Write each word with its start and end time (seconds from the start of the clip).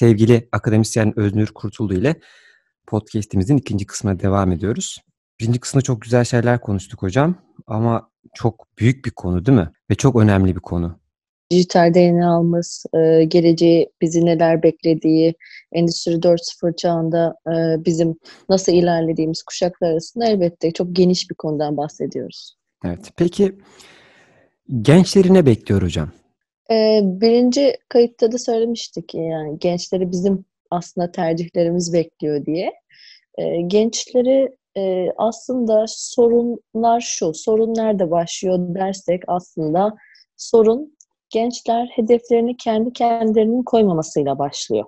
Sevgili 0.00 0.48
akademisyen 0.52 1.18
Öznür 1.18 1.46
Kurtuldu 1.46 1.94
ile 1.94 2.14
podcast'imizin 2.86 3.56
ikinci 3.56 3.86
kısmına 3.86 4.20
devam 4.20 4.52
ediyoruz. 4.52 4.98
Birinci 5.40 5.60
kısımda 5.60 5.82
çok 5.82 6.02
güzel 6.02 6.24
şeyler 6.24 6.60
konuştuk 6.60 7.02
hocam 7.02 7.34
ama 7.66 8.10
çok 8.34 8.66
büyük 8.78 9.04
bir 9.04 9.10
konu 9.10 9.46
değil 9.46 9.58
mi? 9.58 9.70
Ve 9.90 9.94
çok 9.94 10.16
önemli 10.16 10.56
bir 10.56 10.60
konu. 10.60 11.00
Dijital 11.50 11.94
DNA'mız, 11.94 12.84
e, 12.94 13.24
geleceği 13.24 13.90
bizi 14.00 14.26
neler 14.26 14.62
beklediği, 14.62 15.34
Endüstri 15.72 16.12
4.0 16.22 16.76
çağında 16.76 17.34
e, 17.46 17.84
bizim 17.84 18.14
nasıl 18.48 18.72
ilerlediğimiz 18.72 19.42
kuşaklar 19.42 19.90
arasında 19.90 20.26
elbette 20.26 20.70
çok 20.72 20.96
geniş 20.96 21.30
bir 21.30 21.34
konudan 21.34 21.76
bahsediyoruz. 21.76 22.56
Evet. 22.84 23.10
Peki 23.16 23.58
gençleri 24.82 25.34
ne 25.34 25.46
bekliyor 25.46 25.82
hocam? 25.82 26.10
Ee, 26.70 27.00
birinci 27.04 27.76
kayıtta 27.88 28.32
da 28.32 28.38
söylemiştik 28.38 29.14
yani 29.14 29.58
gençleri 29.58 30.10
bizim 30.10 30.44
aslında 30.70 31.12
tercihlerimiz 31.12 31.92
bekliyor 31.92 32.46
diye. 32.46 32.72
Ee, 33.38 33.60
gençleri 33.66 34.56
e, 34.76 35.06
aslında 35.16 35.84
sorunlar 35.88 37.00
şu, 37.00 37.34
sorun 37.34 37.74
nerede 37.74 38.10
başlıyor 38.10 38.58
dersek 38.74 39.22
aslında 39.26 39.94
sorun 40.36 40.96
gençler 41.30 41.86
hedeflerini 41.86 42.56
kendi 42.56 42.92
kendilerinin 42.92 43.62
koymamasıyla 43.62 44.38
başlıyor. 44.38 44.84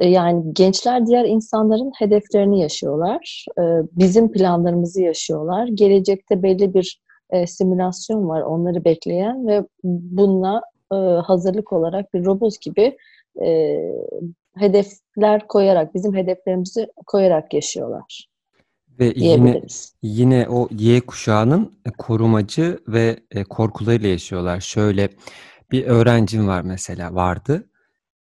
Yani 0.00 0.54
gençler 0.54 1.06
diğer 1.06 1.24
insanların 1.24 1.92
hedeflerini 1.98 2.60
yaşıyorlar, 2.60 3.46
bizim 3.92 4.32
planlarımızı 4.32 5.02
yaşıyorlar. 5.02 5.68
Gelecekte 5.74 6.42
belli 6.42 6.74
bir 6.74 7.00
simülasyon 7.46 8.28
var 8.28 8.42
onları 8.42 8.84
bekleyen 8.84 9.46
ve 9.46 9.64
bununla 9.84 10.62
e, 10.92 10.96
hazırlık 10.96 11.72
olarak 11.72 12.14
bir 12.14 12.24
robot 12.24 12.60
gibi 12.60 12.96
e, 13.42 13.78
hedefler 14.56 15.46
koyarak, 15.48 15.94
bizim 15.94 16.14
hedeflerimizi 16.14 16.88
koyarak 17.06 17.54
yaşıyorlar. 17.54 18.30
Ve 18.98 19.12
yine, 19.16 19.62
yine 20.02 20.48
o 20.48 20.68
Y 20.78 21.00
kuşağının 21.00 21.72
korumacı 21.98 22.78
ve 22.88 23.20
e, 23.30 23.44
korkularıyla 23.44 24.08
yaşıyorlar. 24.08 24.60
Şöyle 24.60 25.08
bir 25.72 25.86
öğrencim 25.86 26.48
var 26.48 26.62
mesela 26.62 27.14
vardı. 27.14 27.70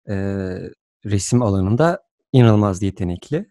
E, 0.09 0.15
resim 1.05 1.41
alanında 1.41 2.03
inanılmaz 2.33 2.83
yetenekli. 2.83 3.45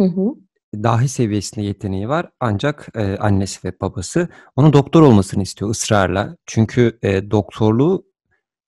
Hı 0.00 0.06
hı. 0.06 0.34
Dahi 0.74 1.08
seviyesinde 1.08 1.64
yeteneği 1.64 2.08
var 2.08 2.30
ancak 2.40 2.88
e, 2.96 3.16
annesi 3.16 3.68
ve 3.68 3.72
babası 3.80 4.28
onun 4.56 4.72
doktor 4.72 5.02
olmasını 5.02 5.42
istiyor 5.42 5.70
ısrarla. 5.70 6.36
Çünkü 6.46 6.98
e, 7.02 7.30
doktorluğu 7.30 8.11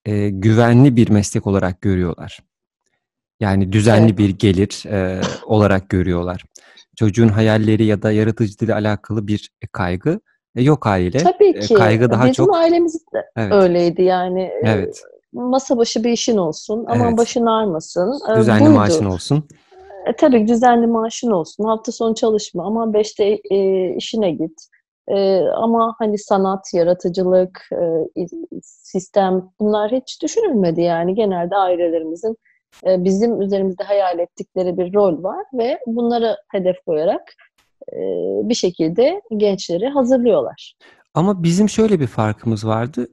e, 0.05 0.29
güvenli 0.29 0.97
bir 0.97 1.11
meslek 1.11 1.47
olarak 1.47 1.81
görüyorlar. 1.81 2.41
Yani 3.41 3.73
düzenli 3.73 4.09
evet. 4.09 4.19
bir 4.19 4.29
gelir 4.29 4.87
e, 4.87 5.21
olarak 5.47 5.89
görüyorlar. 5.89 6.45
Çocuğun 6.97 7.29
hayalleri 7.29 7.85
ya 7.85 8.03
da 8.03 8.13
yaratıcılığı 8.13 8.75
alakalı 8.75 9.27
bir 9.27 9.51
kaygı 9.73 10.21
e, 10.57 10.63
yok 10.63 10.87
haliyle. 10.87 11.19
Tabii 11.19 11.49
e, 11.49 11.61
ki. 11.61 11.75
Kaygı 11.75 12.11
daha 12.11 12.23
Bizim 12.23 12.33
çok. 12.33 12.49
Bizim 12.49 12.61
ailemiz 12.61 12.95
de 13.15 13.27
evet. 13.37 13.53
öyleydi 13.53 14.03
yani. 14.03 14.43
E, 14.43 14.63
evet. 14.65 15.03
Masa 15.33 15.77
başı 15.77 16.05
bir 16.05 16.11
işin 16.11 16.37
olsun, 16.37 16.85
ama 16.89 17.07
evet. 17.09 17.19
başın 17.19 17.47
ağrmasın. 17.47 18.21
Düzenli 18.37 18.61
Buydu. 18.61 18.75
maaşın 18.75 19.05
olsun. 19.05 19.49
E, 20.07 20.17
tabii 20.17 20.49
düzenli 20.49 20.87
maaşın 20.87 21.31
olsun. 21.31 21.65
Hafta 21.65 21.93
sonu 21.93 22.15
çalışma 22.15 22.67
ama 22.67 22.95
beşte 22.95 23.41
e, 23.51 23.89
işine 23.97 24.31
git. 24.31 24.69
E, 25.09 25.41
ama 25.41 25.95
hani 25.99 26.19
sanat, 26.19 26.75
yaratıcılık, 26.75 27.69
e, 27.73 28.27
sistem 28.63 29.51
bunlar 29.61 29.93
hiç 29.93 30.23
düşünülmedi 30.23 30.81
yani. 30.81 31.15
Genelde 31.15 31.57
ailelerimizin 31.57 32.37
e, 32.87 33.05
bizim 33.05 33.43
üzerimizde 33.43 33.85
hayal 33.85 34.19
ettikleri 34.19 34.79
bir 34.79 34.95
rol 34.95 35.23
var 35.23 35.45
ve 35.55 35.79
bunları 35.87 36.37
hedef 36.53 36.77
koyarak 36.87 37.35
e, 37.93 37.99
bir 38.49 38.55
şekilde 38.55 39.21
gençleri 39.37 39.89
hazırlıyorlar. 39.89 40.75
Ama 41.15 41.43
bizim 41.43 41.69
şöyle 41.69 42.01
bir 42.01 42.07
farkımız 42.07 42.67
vardı. 42.67 43.09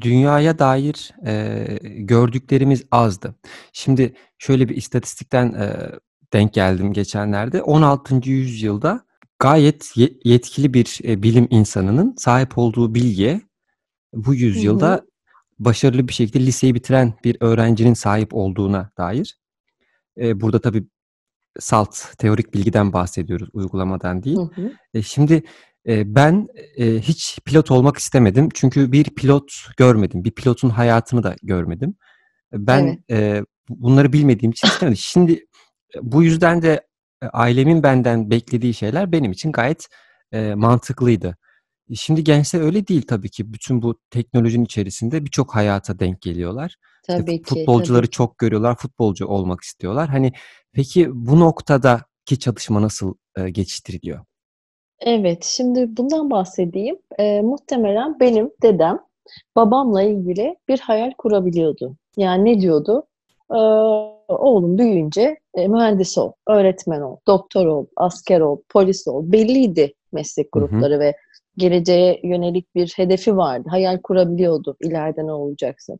Dünyaya 0.00 0.58
dair 0.58 1.14
e, 1.26 1.64
gördüklerimiz 1.82 2.84
azdı. 2.90 3.34
Şimdi 3.72 4.14
şöyle 4.38 4.68
bir 4.68 4.76
istatistikten 4.76 5.46
e, 5.46 5.72
denk 6.32 6.52
geldim 6.52 6.92
geçenlerde. 6.92 7.62
16. 7.62 8.30
yüzyılda 8.30 9.05
gayet 9.38 9.92
yetkili 10.24 10.74
bir 10.74 11.00
e, 11.04 11.22
bilim 11.22 11.48
insanının 11.50 12.14
sahip 12.18 12.58
olduğu 12.58 12.94
bilgiye 12.94 13.40
bu 14.14 14.34
yüzyılda 14.34 14.90
hı 14.90 14.94
hı. 14.94 15.06
başarılı 15.58 16.08
bir 16.08 16.12
şekilde 16.12 16.46
liseyi 16.46 16.74
bitiren 16.74 17.14
bir 17.24 17.36
öğrencinin 17.40 17.94
sahip 17.94 18.34
olduğuna 18.34 18.90
dair. 18.98 19.38
E, 20.18 20.40
burada 20.40 20.60
tabii 20.60 20.84
salt 21.58 22.16
teorik 22.18 22.54
bilgiden 22.54 22.92
bahsediyoruz, 22.92 23.48
uygulamadan 23.52 24.22
değil. 24.22 24.38
Hı. 24.54 24.72
E, 24.94 25.02
şimdi 25.02 25.42
ben 25.88 26.48
hiç 26.78 27.38
pilot 27.44 27.70
olmak 27.70 27.96
istemedim 27.96 28.48
çünkü 28.54 28.92
bir 28.92 29.04
pilot 29.04 29.52
görmedim, 29.76 30.24
bir 30.24 30.30
pilotun 30.30 30.70
hayatını 30.70 31.22
da 31.22 31.36
görmedim. 31.42 31.94
Ben 32.52 33.04
evet. 33.08 33.44
bunları 33.68 34.12
bilmediğim 34.12 34.50
için 34.50 34.68
istemedim. 34.68 34.96
Şimdi 34.96 35.46
bu 36.02 36.22
yüzden 36.22 36.62
de 36.62 36.85
ailemin 37.32 37.82
benden 37.82 38.30
beklediği 38.30 38.74
şeyler 38.74 39.12
benim 39.12 39.32
için 39.32 39.52
gayet 39.52 39.88
e, 40.32 40.54
mantıklıydı. 40.54 41.36
Şimdi 41.94 42.24
gençler 42.24 42.60
öyle 42.60 42.86
değil 42.86 43.02
tabii 43.08 43.30
ki. 43.30 43.52
Bütün 43.52 43.82
bu 43.82 43.98
teknolojinin 44.10 44.64
içerisinde 44.64 45.24
birçok 45.24 45.54
hayata 45.54 45.98
denk 45.98 46.20
geliyorlar. 46.22 46.76
Tabii 47.06 47.34
işte 47.34 47.42
ki. 47.42 47.54
Futbolcuları 47.54 48.02
tabii. 48.02 48.10
çok 48.10 48.38
görüyorlar, 48.38 48.76
futbolcu 48.76 49.26
olmak 49.26 49.60
istiyorlar. 49.60 50.08
Hani 50.08 50.32
peki 50.72 51.08
bu 51.12 51.40
noktadaki 51.40 52.38
çalışma 52.38 52.82
nasıl 52.82 53.14
e, 53.36 53.50
geçiştiriliyor? 53.50 54.24
Evet, 55.00 55.44
şimdi 55.44 55.96
bundan 55.96 56.30
bahsedeyim. 56.30 56.96
E, 57.18 57.40
muhtemelen 57.40 58.20
benim 58.20 58.50
dedem 58.62 58.98
babamla 59.56 60.02
ilgili 60.02 60.56
bir 60.68 60.78
hayal 60.78 61.12
kurabiliyordu. 61.18 61.96
Yani 62.16 62.44
ne 62.44 62.60
diyordu? 62.60 63.06
E, 63.50 63.58
oğlum 64.28 64.78
büyüyünce 64.78 65.36
e, 65.54 65.68
mühendis 65.68 66.18
ol, 66.18 66.32
öğretmen 66.48 67.00
ol, 67.00 67.16
doktor 67.26 67.66
ol, 67.66 67.86
asker 67.96 68.40
ol, 68.40 68.58
polis 68.68 69.08
ol. 69.08 69.32
Belliydi 69.32 69.94
meslek 70.12 70.52
grupları 70.52 70.94
hı 70.94 70.96
hı. 70.96 71.00
ve 71.00 71.16
geleceğe 71.56 72.20
yönelik 72.22 72.74
bir 72.74 72.92
hedefi 72.96 73.36
vardı. 73.36 73.68
Hayal 73.70 73.98
kurabiliyordu 74.02 74.76
ileride 74.80 75.26
ne 75.26 75.32
olacaksın. 75.32 75.98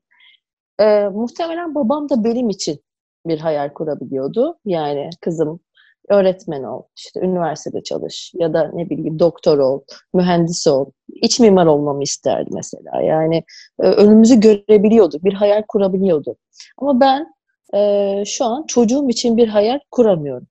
E, 0.80 1.08
muhtemelen 1.08 1.74
babam 1.74 2.08
da 2.10 2.24
benim 2.24 2.48
için 2.48 2.80
bir 3.26 3.38
hayal 3.38 3.72
kurabiliyordu. 3.72 4.58
Yani 4.64 5.10
kızım 5.20 5.60
öğretmen 6.08 6.62
ol, 6.62 6.82
işte 6.96 7.20
üniversitede 7.20 7.82
çalış 7.82 8.32
ya 8.34 8.54
da 8.54 8.70
ne 8.74 8.90
bileyim 8.90 9.18
doktor 9.18 9.58
ol, 9.58 9.80
mühendis 10.14 10.66
ol, 10.66 10.90
iç 11.08 11.40
mimar 11.40 11.66
olmamı 11.66 12.02
isterdi 12.02 12.50
mesela. 12.52 13.02
Yani 13.02 13.44
e, 13.80 13.86
önümüzü 13.86 14.40
görebiliyorduk, 14.40 15.24
bir 15.24 15.32
hayal 15.32 15.62
kurabiliyordu. 15.68 16.36
Ama 16.78 17.00
ben 17.00 17.35
e, 17.74 18.22
şu 18.26 18.44
an 18.44 18.66
çocuğum 18.66 19.08
için 19.08 19.36
bir 19.36 19.48
hayal 19.48 19.78
kuramıyorum. 19.90 20.46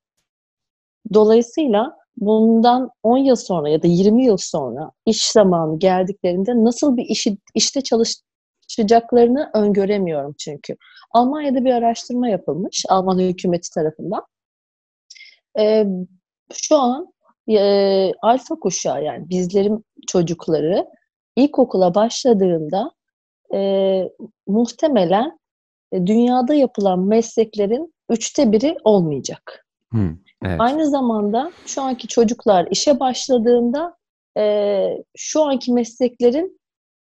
Dolayısıyla 1.13 1.97
bundan 2.17 2.89
10 3.03 3.17
yıl 3.17 3.35
sonra 3.35 3.69
ya 3.69 3.83
da 3.83 3.87
20 3.87 4.25
yıl 4.25 4.37
sonra 4.37 4.91
iş 5.05 5.31
zamanı 5.31 5.79
geldiklerinde 5.79 6.51
nasıl 6.55 6.97
bir 6.97 7.05
işi, 7.05 7.37
işte 7.55 7.81
çalışacaklarını 7.81 9.51
öngöremiyorum 9.53 10.35
çünkü. 10.37 10.75
Almanya'da 11.11 11.65
bir 11.65 11.71
araştırma 11.71 12.27
yapılmış 12.29 12.85
Alman 12.89 13.19
hükümeti 13.19 13.69
tarafından. 13.71 14.25
Ee, 15.59 15.85
şu 16.53 16.75
an 16.75 17.13
e, 17.49 18.11
alfa 18.21 18.55
kuşağı 18.55 19.03
yani 19.03 19.29
bizlerin 19.29 19.85
çocukları 20.07 20.85
ilkokula 21.35 21.95
başladığında 21.95 22.91
e, 23.53 23.59
muhtemelen 24.47 25.39
dünyada 26.05 26.53
yapılan 26.53 26.99
mesleklerin 26.99 27.93
üçte 28.09 28.51
biri 28.51 28.77
olmayacak. 28.83 29.65
Hmm, 29.91 30.17
evet. 30.45 30.61
Aynı 30.61 30.89
zamanda 30.89 31.51
şu 31.65 31.81
anki 31.81 32.07
çocuklar 32.07 32.67
işe 32.71 32.99
başladığında 32.99 33.97
e, 34.37 34.87
şu 35.17 35.43
anki 35.43 35.73
mesleklerin 35.73 36.59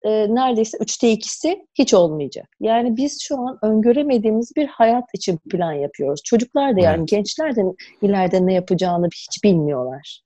e, 0.03 0.35
neredeyse 0.35 0.79
üçte 0.81 1.11
ikisi 1.11 1.67
hiç 1.75 1.94
olmayacak. 1.94 2.49
Yani 2.61 2.97
biz 2.97 3.23
şu 3.23 3.38
an 3.38 3.59
öngöremediğimiz 3.62 4.53
bir 4.56 4.67
hayat 4.67 5.05
için 5.15 5.38
plan 5.50 5.73
yapıyoruz. 5.73 6.21
Çocuklar 6.25 6.77
da 6.77 6.81
yani 6.81 6.99
evet. 6.99 7.09
gençler 7.09 7.56
de 7.56 7.62
ileride 8.03 8.47
ne 8.47 8.55
yapacağını 8.55 9.06
hiç 9.06 9.44
bilmiyorlar 9.44 10.23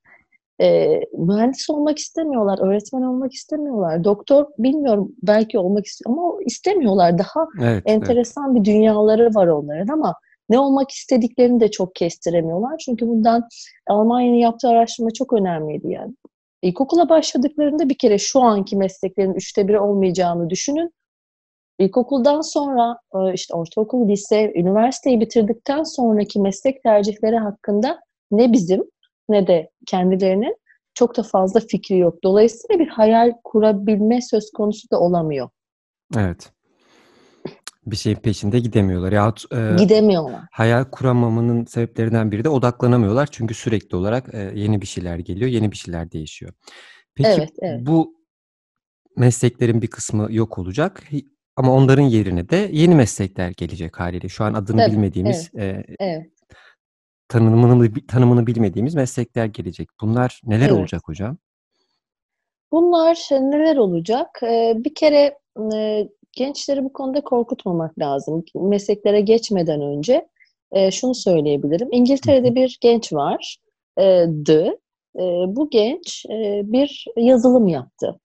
e, 0.60 1.00
mühendis 1.18 1.70
olmak 1.70 1.98
istemiyorlar, 1.98 2.58
öğretmen 2.66 3.02
olmak 3.02 3.32
istemiyorlar, 3.32 4.04
doktor 4.04 4.46
bilmiyorum 4.58 5.12
belki 5.22 5.58
olmak 5.58 5.86
istiyor 5.86 6.16
ama 6.16 6.42
istemiyorlar. 6.46 7.18
Daha 7.18 7.46
evet, 7.62 7.82
enteresan 7.86 8.52
evet. 8.52 8.60
bir 8.60 8.72
dünyaları 8.72 9.34
var 9.34 9.46
onların 9.46 9.92
ama 9.92 10.14
ne 10.48 10.58
olmak 10.58 10.90
istediklerini 10.90 11.60
de 11.60 11.70
çok 11.70 11.94
kestiremiyorlar. 11.94 12.78
Çünkü 12.78 13.08
bundan 13.08 13.48
Almanya'nın 13.88 14.36
yaptığı 14.36 14.68
araştırma 14.68 15.10
çok 15.10 15.32
önemliydi 15.32 15.88
yani. 15.88 16.14
İlkokula 16.62 17.08
başladıklarında 17.08 17.88
bir 17.88 17.98
kere 17.98 18.18
şu 18.18 18.40
anki 18.40 18.76
mesleklerin 18.76 19.34
üçte 19.34 19.68
biri 19.68 19.80
olmayacağını 19.80 20.50
düşünün. 20.50 20.90
ilkokuldan 21.78 22.40
sonra 22.40 22.98
e, 23.14 23.34
işte 23.34 23.54
ortaokul, 23.54 24.08
lise, 24.08 24.52
üniversiteyi 24.56 25.20
bitirdikten 25.20 25.82
sonraki 25.82 26.40
meslek 26.40 26.82
tercihleri 26.82 27.38
hakkında 27.38 28.00
ne 28.30 28.52
bizim 28.52 28.84
ne 29.28 29.46
de 29.46 29.70
kendilerinin 29.86 30.56
çok 30.94 31.16
da 31.16 31.22
fazla 31.22 31.60
fikri 31.60 31.98
yok. 31.98 32.22
Dolayısıyla 32.24 32.78
bir 32.78 32.88
hayal 32.88 33.32
kurabilme 33.44 34.22
söz 34.22 34.50
konusu 34.50 34.90
da 34.90 35.00
olamıyor. 35.00 35.48
Evet. 36.16 36.52
Bir 37.86 37.96
şeyin 37.96 38.16
peşinde 38.16 38.58
gidemiyorlar. 38.58 39.12
Yahut 39.12 39.44
e, 39.52 39.76
Gidemiyorlar. 39.78 40.40
hayal 40.52 40.84
kuramamanın 40.84 41.64
sebeplerinden 41.64 42.32
biri 42.32 42.44
de 42.44 42.48
odaklanamıyorlar. 42.48 43.28
Çünkü 43.32 43.54
sürekli 43.54 43.96
olarak 43.96 44.34
e, 44.34 44.52
yeni 44.54 44.80
bir 44.80 44.86
şeyler 44.86 45.18
geliyor, 45.18 45.50
yeni 45.50 45.70
bir 45.72 45.76
şeyler 45.76 46.12
değişiyor. 46.12 46.52
Peki 47.14 47.28
Evet, 47.28 47.50
evet. 47.62 47.80
bu 47.86 48.14
mesleklerin 49.16 49.82
bir 49.82 49.86
kısmı 49.86 50.26
yok 50.30 50.58
olacak 50.58 51.02
ama 51.56 51.72
onların 51.72 52.02
yerine 52.02 52.48
de 52.48 52.68
yeni 52.72 52.94
meslekler 52.94 53.52
gelecek 53.56 54.00
haliyle. 54.00 54.28
Şu 54.28 54.44
an 54.44 54.54
adını 54.54 54.76
Tabii, 54.76 54.92
bilmediğimiz, 54.92 55.50
evet, 55.54 55.90
e, 55.90 55.94
evet. 56.00 56.26
Tanımını 57.28 57.90
tanımını 58.08 58.46
bilmediğimiz 58.46 58.94
meslekler 58.94 59.46
gelecek. 59.46 59.88
Bunlar 60.00 60.40
neler 60.44 60.68
Evet. 60.68 60.78
olacak 60.78 61.02
hocam? 61.04 61.36
Bunlar 62.72 63.28
neler 63.30 63.76
olacak? 63.76 64.40
Ee, 64.42 64.74
bir 64.76 64.94
kere 64.94 65.38
e, 65.74 66.08
gençleri 66.32 66.84
bu 66.84 66.92
konuda 66.92 67.20
korkutmamak 67.20 67.98
lazım. 67.98 68.44
Mesleklere 68.54 69.20
geçmeden 69.20 69.80
önce 69.80 70.28
e, 70.72 70.90
şunu 70.90 71.14
söyleyebilirim. 71.14 71.88
İngiltere'de 71.92 72.54
bir 72.54 72.78
genç 72.80 73.12
var. 73.12 73.58
E. 73.98 74.26
E, 75.18 75.22
bu 75.46 75.70
genç 75.70 76.26
e, 76.30 76.62
bir 76.64 77.04
yazılım 77.16 77.68
yaptı. 77.68 78.20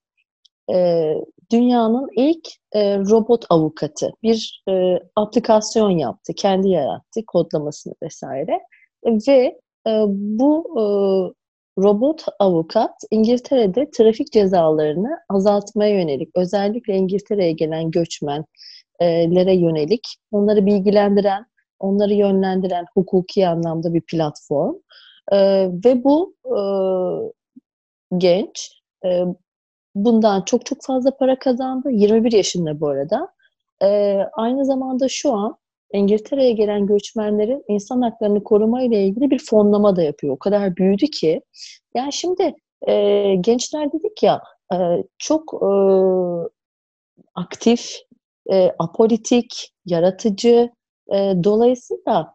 E, 0.74 1.14
dünyanın 1.52 2.08
ilk 2.16 2.48
e, 2.72 2.98
robot 2.98 3.44
avukatı. 3.50 4.12
Bir 4.22 4.64
e, 4.68 4.98
aplikasyon 5.16 5.90
yaptı. 5.90 6.32
Kendi 6.36 6.68
yarattı. 6.68 7.20
Kodlamasını 7.26 7.94
vesaire. 8.02 8.60
Ve 9.06 9.60
e, 9.86 9.90
bu 10.08 10.64
e, 10.76 10.82
robot 11.82 12.24
avukat 12.38 12.94
İngiltere'de 13.10 13.90
trafik 13.90 14.32
cezalarını 14.32 15.18
azaltmaya 15.28 16.00
yönelik, 16.00 16.28
özellikle 16.34 16.94
İngiltere'ye 16.96 17.52
gelen 17.52 17.90
göçmenlere 17.90 19.54
yönelik 19.54 20.08
onları 20.32 20.66
bilgilendiren, 20.66 21.46
onları 21.78 22.14
yönlendiren 22.14 22.86
hukuki 22.94 23.48
anlamda 23.48 23.94
bir 23.94 24.00
platform. 24.00 24.74
E, 25.32 25.38
ve 25.84 26.04
bu 26.04 26.34
e, 26.44 26.58
genç 28.18 28.82
e, 29.04 29.24
bundan 29.94 30.42
çok 30.42 30.66
çok 30.66 30.78
fazla 30.82 31.16
para 31.16 31.38
kazandı. 31.38 31.90
21 31.90 32.32
yaşında 32.32 32.80
bu 32.80 32.88
arada. 32.88 33.28
E, 33.82 34.18
aynı 34.32 34.64
zamanda 34.64 35.08
şu 35.08 35.32
an 35.32 35.56
İngiltere'ye 35.92 36.52
gelen 36.52 36.86
göçmenlerin 36.86 37.64
insan 37.68 38.02
haklarını 38.02 38.44
koruma 38.44 38.82
ile 38.82 39.06
ilgili 39.06 39.30
bir 39.30 39.38
fonlama 39.38 39.96
da 39.96 40.02
yapıyor. 40.02 40.34
O 40.34 40.38
kadar 40.38 40.76
büyüdü 40.76 41.06
ki. 41.06 41.40
Yani 41.94 42.12
şimdi 42.12 42.54
e, 42.88 43.34
gençler 43.40 43.92
dedik 43.92 44.22
ya 44.22 44.42
e, 44.72 44.76
çok 45.18 45.54
e, 45.54 45.70
aktif, 47.34 47.96
e, 48.52 48.70
apolitik, 48.78 49.72
yaratıcı. 49.86 50.70
E, 51.12 51.32
dolayısıyla 51.44 52.34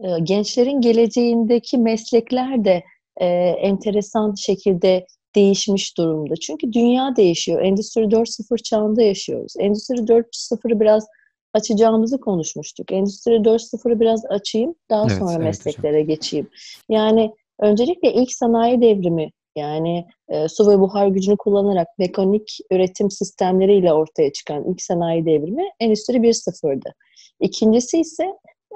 e, 0.00 0.18
gençlerin 0.22 0.80
geleceğindeki 0.80 1.78
meslekler 1.78 2.64
de 2.64 2.82
e, 3.16 3.26
enteresan 3.60 4.34
şekilde 4.34 5.06
değişmiş 5.34 5.98
durumda. 5.98 6.34
Çünkü 6.36 6.72
dünya 6.72 7.16
değişiyor. 7.16 7.62
Endüstri 7.62 8.02
4.0 8.02 8.62
çağında 8.62 9.02
yaşıyoruz. 9.02 9.54
Endüstri 9.58 9.94
4.0'ı 9.96 10.80
biraz 10.80 11.06
açacağımızı 11.54 12.20
konuşmuştuk. 12.20 12.92
Endüstri 12.92 13.32
4.0'ı 13.32 14.00
biraz 14.00 14.24
açayım, 14.24 14.74
daha 14.90 15.06
Evet, 15.06 15.18
sonra 15.18 15.32
evet 15.32 15.44
mesleklere 15.44 16.02
geçeyim. 16.02 16.48
Yani 16.88 17.32
öncelikle 17.60 18.12
ilk 18.12 18.32
sanayi 18.32 18.80
devrimi, 18.80 19.30
yani 19.56 20.06
e, 20.28 20.48
su 20.48 20.70
ve 20.70 20.80
buhar 20.80 21.06
gücünü 21.06 21.36
kullanarak 21.36 21.88
mekanik 21.98 22.58
üretim 22.70 23.10
sistemleriyle 23.10 23.92
ortaya 23.92 24.32
çıkan 24.32 24.64
ilk 24.64 24.82
sanayi 24.82 25.26
devrimi 25.26 25.64
Endüstri 25.80 26.16
1.0'dı. 26.16 26.94
İkincisi 27.40 28.00
ise 28.00 28.24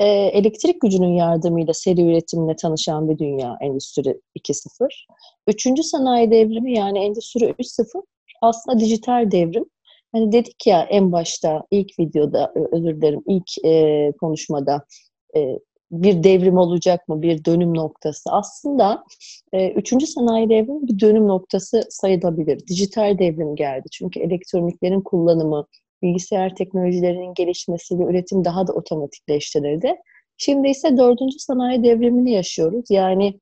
e, 0.00 0.06
elektrik 0.06 0.80
gücünün 0.80 1.12
yardımıyla 1.12 1.74
seri 1.74 2.02
üretimle 2.02 2.56
tanışan 2.56 3.10
bir 3.10 3.18
dünya 3.18 3.56
Endüstri 3.60 4.20
2.0. 4.38 4.88
Üçüncü 5.46 5.82
sanayi 5.82 6.30
devrimi 6.30 6.78
yani 6.78 6.98
Endüstri 6.98 7.44
3.0 7.44 8.02
aslında 8.42 8.78
dijital 8.78 9.30
devrim. 9.30 9.64
Hani 10.12 10.32
dedik 10.32 10.66
ya 10.66 10.82
en 10.82 11.12
başta 11.12 11.62
ilk 11.70 11.98
videoda 11.98 12.52
özür 12.72 12.96
dilerim 12.96 13.22
ilk 13.26 13.64
e, 13.64 14.12
konuşmada 14.20 14.84
e, 15.36 15.58
bir 15.90 16.24
devrim 16.24 16.56
olacak 16.56 17.08
mı 17.08 17.22
bir 17.22 17.44
dönüm 17.44 17.74
noktası 17.74 18.30
aslında 18.30 19.04
e, 19.52 19.70
üçüncü 19.70 20.06
sanayi 20.06 20.50
devrimi 20.50 20.88
bir 20.88 21.00
dönüm 21.00 21.28
noktası 21.28 21.82
sayılabilir. 21.90 22.66
Dijital 22.66 23.18
devrim 23.18 23.56
geldi 23.56 23.88
çünkü 23.92 24.20
elektroniklerin 24.20 25.00
kullanımı 25.00 25.66
bilgisayar 26.02 26.54
teknolojilerinin 26.54 27.34
gelişmesiyle 27.34 28.04
üretim 28.04 28.44
daha 28.44 28.66
da 28.66 28.72
otomatikleştirildi. 28.72 29.94
Şimdi 30.36 30.68
ise 30.68 30.96
dördüncü 30.96 31.38
sanayi 31.38 31.84
devrimini 31.84 32.32
yaşıyoruz. 32.32 32.84
Yani 32.90 33.40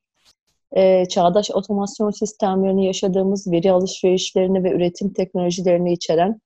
e, 0.76 1.06
çağdaş 1.06 1.50
otomasyon 1.50 2.10
sistemlerini 2.10 2.86
yaşadığımız 2.86 3.52
veri 3.52 3.72
alışverişlerini 3.72 4.64
ve 4.64 4.70
üretim 4.70 5.12
teknolojilerini 5.12 5.92
içeren 5.92 6.40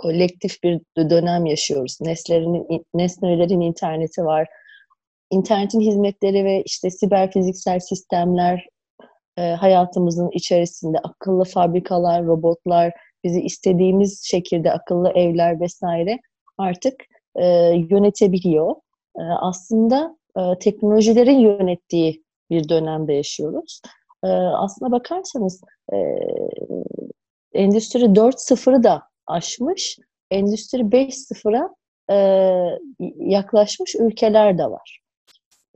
kolektif 0.00 0.62
bir 0.62 0.80
dönem 0.96 1.46
yaşıyoruz. 1.46 1.98
Nesnelerin, 2.00 2.86
nesnelerin 2.94 3.60
interneti 3.60 4.24
var. 4.24 4.48
İnternetin 5.30 5.80
hizmetleri 5.80 6.44
ve 6.44 6.62
işte 6.62 6.90
siber 6.90 7.30
fiziksel 7.32 7.80
sistemler 7.80 8.66
e, 9.36 9.42
hayatımızın 9.42 10.30
içerisinde 10.32 10.98
akıllı 10.98 11.44
fabrikalar, 11.44 12.26
robotlar, 12.26 12.92
bizi 13.24 13.40
istediğimiz 13.40 14.22
şekilde 14.24 14.72
akıllı 14.72 15.10
evler 15.10 15.60
vesaire 15.60 16.18
artık 16.58 16.94
e, 17.36 17.46
yönetebiliyor. 17.90 18.74
E, 19.18 19.22
aslında 19.22 20.16
e, 20.36 20.58
teknolojilerin 20.58 21.38
yönettiği 21.38 22.24
bir 22.50 22.68
dönemde 22.68 23.12
yaşıyoruz. 23.12 23.80
E, 24.24 24.28
aslına 24.28 24.92
bakarsanız 24.92 25.60
e, 25.92 25.96
Endüstri 27.52 28.04
4.0'ı 28.04 28.82
da 28.82 29.09
aşmış, 29.30 29.98
Endüstri 30.30 30.80
5.0'a 30.80 31.74
e, 32.10 32.16
yaklaşmış 33.18 33.94
ülkeler 33.94 34.58
de 34.58 34.64
var. 34.64 35.00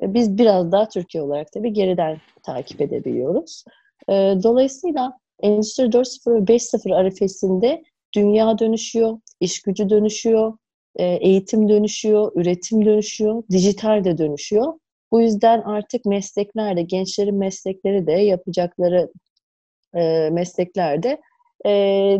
E, 0.02 0.14
biz 0.14 0.38
biraz 0.38 0.72
daha 0.72 0.88
Türkiye 0.88 1.22
olarak 1.22 1.52
tabii 1.52 1.72
geriden 1.72 2.18
takip 2.42 2.80
edebiliyoruz. 2.80 3.64
E, 4.08 4.12
dolayısıyla 4.42 5.18
Endüstri 5.40 5.84
4.0 5.84 6.34
ve 6.34 6.38
5.0 6.38 6.94
arifesinde 6.94 7.82
dünya 8.14 8.58
dönüşüyor, 8.58 9.18
iş 9.40 9.62
gücü 9.62 9.90
dönüşüyor, 9.90 10.58
e, 10.96 11.04
eğitim 11.04 11.68
dönüşüyor, 11.68 12.32
üretim 12.34 12.84
dönüşüyor, 12.84 13.42
dijital 13.50 14.04
de 14.04 14.18
dönüşüyor. 14.18 14.72
Bu 15.12 15.20
yüzden 15.20 15.60
artık 15.60 16.04
mesleklerde, 16.04 16.82
gençlerin 16.82 17.34
meslekleri 17.34 18.06
de 18.06 18.12
yapacakları 18.12 19.12
e, 19.94 20.30
mesleklerde 20.32 21.20
e, 21.66 21.70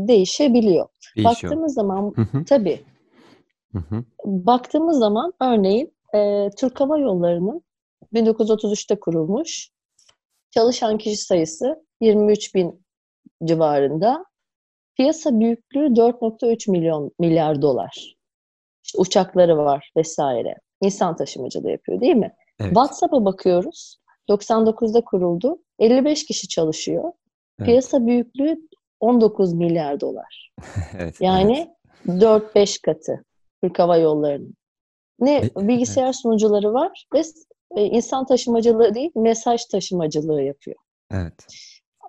değişebiliyor. 0.01 0.89
Değişiyor. 1.17 1.35
Baktığımız 1.35 1.75
zaman 1.75 2.13
Hı 2.17 2.23
hı. 2.23 2.45
tabii 2.45 2.81
Hı 3.73 3.79
hı. 3.79 4.05
baktığımız 4.25 4.99
zaman 4.99 5.33
örneğin 5.41 5.95
e, 6.15 6.51
Türk 6.59 6.81
Hava 6.81 6.99
Yolları'nın 6.99 7.63
1933'te 8.15 9.01
kurulmuş 9.01 9.71
çalışan 10.51 10.99
kişi 10.99 11.17
sayısı 11.17 11.85
23 12.01 12.55
bin 12.55 12.85
civarında. 13.45 14.25
Piyasa 14.97 15.41
büyüklüğü 15.41 15.87
4.3 15.87 16.71
milyon 16.71 17.11
milyar 17.19 17.63
dolar. 17.63 18.17
İşte 18.85 18.99
uçakları 18.99 19.57
var 19.57 19.91
vesaire. 19.97 20.55
İnsan 20.81 21.17
taşımacılığı 21.17 21.71
yapıyor 21.71 22.01
değil 22.01 22.17
mi? 22.17 22.35
Evet. 22.61 22.71
WhatsApp'a 22.71 23.25
bakıyoruz. 23.25 23.97
99'da 24.29 25.01
kuruldu. 25.01 25.59
55 25.79 26.27
kişi 26.27 26.49
çalışıyor. 26.49 27.13
Evet. 27.59 27.67
Piyasa 27.67 28.07
büyüklüğü 28.07 28.57
19 29.01 29.53
milyar 29.53 30.01
dolar. 30.01 30.51
Evet. 30.61 30.95
Evet. 30.99 31.21
Yani 31.21 31.75
4-5 32.07 32.83
katı 32.83 33.25
Türk 33.63 33.79
Hava 33.79 33.97
Yolları'nın. 33.97 34.55
Ne 35.21 35.37
E- 35.37 35.69
bilgisayar 35.69 36.13
sunucuları 36.13 36.73
var 36.75 37.07
ve 37.15 37.23
e, 37.77 37.85
insan 37.85 38.27
taşımacılığı 38.27 38.95
değil, 38.95 39.11
mesaj 39.15 39.65
taşımacılığı 39.65 40.43
yapıyor. 40.43 40.77
Evet. 41.13 41.47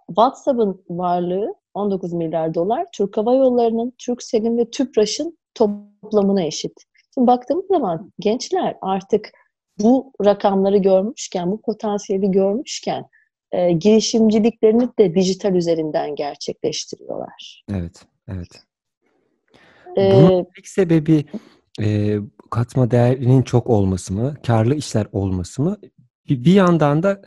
WhatsApp'ın 0.08 0.84
varlığı 0.90 1.56
19 1.74 2.14
milyar 2.14 2.54
dolar, 2.54 2.86
Türk 2.94 3.18
Hava 3.18 3.36
Yolları'nın, 3.36 3.94
Turkcell'in 4.06 4.58
ve 4.58 4.70
Tüpraş'ın 4.70 5.38
toplamına 5.54 6.44
eşit. 6.44 6.74
Şimdi 7.14 7.28
baktığımız 7.28 7.66
zaman 7.68 8.12
gençler 8.20 8.78
artık 8.82 9.32
bu 9.80 10.14
rakamları 10.26 10.78
görmüşken, 10.78 11.52
bu 11.52 11.62
potansiyeli 11.62 12.32
görmüşken 12.32 13.06
e, 13.56 13.72
girişimciliklerini 13.72 14.90
de 15.00 15.16
dijital 15.16 15.56
üzerinden 15.56 16.16
gerçekleştiriyorlar. 16.16 17.64
Evet. 17.72 18.06
Evet. 18.28 18.64
Bunun 19.98 20.30
Eee 20.30 20.46
tek 20.56 20.68
sebebi, 20.68 21.26
eee, 21.80 22.20
katma 22.52 22.92
değerinin 22.92 23.42
çok 23.42 23.70
olması 23.70 24.14
mı? 24.14 24.34
Kârlı 24.48 24.76
işler 24.76 25.08
olması 25.12 25.62
mı? 25.62 25.78
Bi 26.30 26.46
bir 26.46 26.54
yandan 26.54 27.04
da, 27.04 27.22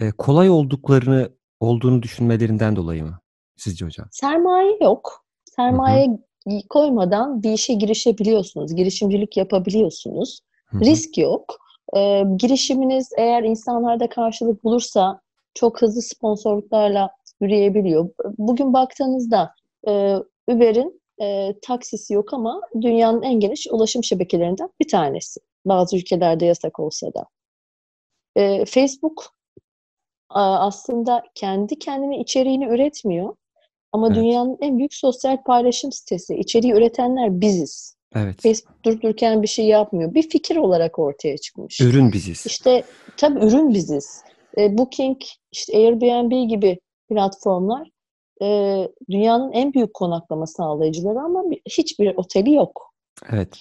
eee, 0.00 0.10
kolay 0.18 0.50
olduklarını 0.50 1.30
olduğunu 1.60 2.02
düşünmelerinden 2.02 2.76
dolayı 2.76 3.04
mı 3.04 3.18
sizce 3.56 3.84
hocam? 3.84 4.08
Sermaye 4.10 4.78
yok. 4.82 5.24
Sermaye 5.44 6.18
y 6.46 6.62
koymadan 6.68 7.42
bir 7.42 7.52
işe 7.52 7.74
girişebiliyorsunuz. 7.74 8.74
Girişimcilik 8.74 9.36
yapabiliyorsunuz. 9.36 10.40
Hı 10.66 10.78
hı. 10.78 10.84
Risk 10.84 11.18
yok. 11.18 11.58
Eee, 11.94 12.24
girişiminiz 12.36 13.10
eğer 13.18 13.42
insanlarda 13.42 14.08
karşılık 14.08 14.64
bulursa 14.64 15.20
çok 15.54 15.82
hızlı 15.82 16.02
sponsorluklarla 16.02 17.10
yürüyebiliyor. 17.40 18.04
B 18.08 18.12
bugün 18.38 18.72
baktığınızda, 18.72 19.54
eee, 19.86 20.16
Uber'in, 20.48 21.00
eee, 21.20 21.58
taksisi 21.62 22.14
yok 22.14 22.34
ama 22.34 22.60
dünyanın 22.80 23.22
en 23.22 23.40
geniş 23.40 23.66
ulaşım 23.70 24.04
şebekelerinden 24.04 24.70
bir 24.80 24.88
tanesi. 24.88 25.40
Bazı 25.64 25.96
ülkelerde 25.96 26.46
yasak 26.46 26.80
olsa 26.80 27.14
da. 27.14 27.24
Eee, 28.36 28.64
Facebook, 28.64 29.24
aslında 30.30 31.22
kendi 31.34 31.78
kendine 31.78 32.18
içeriğini 32.18 32.66
üretmiyor 32.66 33.36
ama 33.92 34.06
Evet. 34.06 34.16
dünyanın 34.16 34.58
en 34.60 34.78
büyük 34.78 34.94
sosyal 34.94 35.42
paylaşım 35.42 35.92
sitesi. 35.92 36.34
İçeriği 36.34 36.72
üretenler 36.72 37.40
biziz. 37.40 37.96
Evet. 38.14 38.42
Facebook 38.42 38.84
durup 38.84 39.02
dururken 39.02 39.42
bir 39.42 39.46
şey 39.48 39.66
yapmıyor. 39.66 40.14
Bir 40.14 40.28
fikir 40.28 40.56
olarak 40.56 40.98
ortaya 40.98 41.38
çıkmış. 41.38 41.80
Ürün 41.80 42.12
biziz. 42.12 42.46
İşte, 42.46 42.84
tabii 43.16 43.38
ürün 43.44 43.74
biziz. 43.74 44.22
Eee, 44.56 44.78
Booking, 44.78 45.16
işte 45.52 45.76
Airbnb 45.78 46.48
gibi 46.50 46.78
platformlar, 47.08 47.88
eee, 48.40 48.88
dünyanın 49.10 49.52
en 49.52 49.72
büyük 49.74 49.94
konaklama 49.94 50.46
sağlayıcıları 50.46 51.20
ama 51.20 51.50
bi 51.50 51.60
hiçbir 51.68 52.16
oteli 52.16 52.54
yok. 52.54 52.92
Evet. 53.32 53.58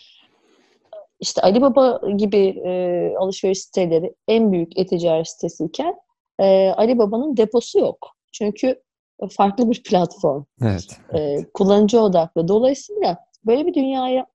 İşte 1.20 1.42
Alibaba 1.42 2.02
gibi, 2.18 2.38
eee, 2.38 3.16
alışveriş 3.20 3.60
siteleri 3.60 4.14
en 4.28 4.52
büyük 4.52 4.80
e-ticaret 4.80 5.28
sitesiyken, 5.28 5.96
eee, 6.40 6.74
Alibaba'nın 6.78 7.38
deposu 7.38 7.80
yok. 7.80 7.98
Çünkü, 8.32 8.82
farklı 9.32 9.70
bir 9.72 9.84
platform. 9.84 10.44
Evet, 10.62 11.00
evet. 11.12 11.40
Eee, 11.40 11.46
kullanıcı 11.54 12.02
odaklı. 12.02 12.48
Dolayısıyla 12.48 13.18
böyle 13.46 13.66
bir 13.66 13.74
dünyaya 13.74 14.26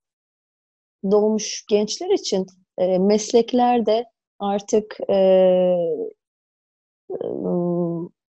doğmuş 1.10 1.64
gençler 1.68 2.10
için, 2.10 2.46
eee, 2.80 2.98
meslekler 2.98 3.86
de 3.86 4.04
artık, 4.38 4.96
ımm, 5.10 6.10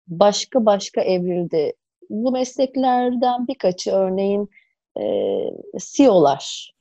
başka 0.07 0.65
başka 0.65 1.01
evrildi. 1.01 1.73
Bu 2.09 2.31
mesleklerden 2.31 3.47
birkaçı 3.47 3.91
örneğin, 3.91 4.49
eee, 4.99 5.51
CEO'lar 5.77 6.73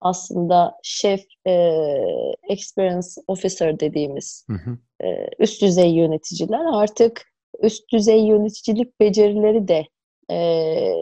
aslında 0.00 0.74
şef, 0.82 1.20
eee, 1.46 2.34
experience 2.48 3.08
officer 3.26 3.80
dediğimiz, 3.80 4.46
Hı 4.50 4.54
hı. 4.56 4.78
eee, 5.02 5.28
üst 5.38 5.62
düzey 5.62 5.90
yöneticiler 5.94 6.64
artık 6.72 7.22
üst 7.62 7.92
düzey 7.92 8.20
yöneticilik 8.26 9.00
becerileri 9.00 9.68
de, 9.68 9.84
eee, 10.30 11.00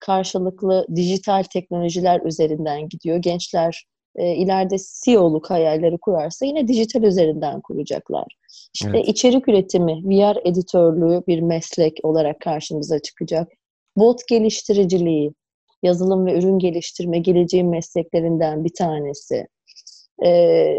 karşılıklı 0.00 0.86
dijital 0.96 1.42
teknolojiler 1.42 2.20
üzerinden 2.20 2.88
gidiyor. 2.88 3.16
Gençler, 3.16 3.84
eee, 4.18 4.36
ileride 4.36 4.76
CEO'luk 5.04 5.50
hayalleri 5.50 5.98
kurarsa 5.98 6.46
yine 6.46 6.68
dijital 6.68 7.02
üzerinden 7.02 7.60
kuracaklar. 7.60 8.26
İşte 8.74 8.88
Evet. 8.94 9.08
içerik 9.08 9.48
üretimi, 9.48 10.02
VR 10.04 10.38
editörlüğü 10.44 11.22
bir 11.28 11.40
meslek 11.40 12.00
olarak 12.02 12.40
karşımıza 12.40 12.98
çıkacak. 12.98 13.48
Bot 13.96 14.20
geliştiriciliği, 14.28 15.32
yazılım 15.82 16.26
ve 16.26 16.38
ürün 16.38 16.58
geliştirme 16.58 17.18
geleceğin 17.18 17.68
mesleklerinden 17.68 18.64
bir 18.64 18.74
tanesi. 18.78 19.46
Eee, 20.22 20.78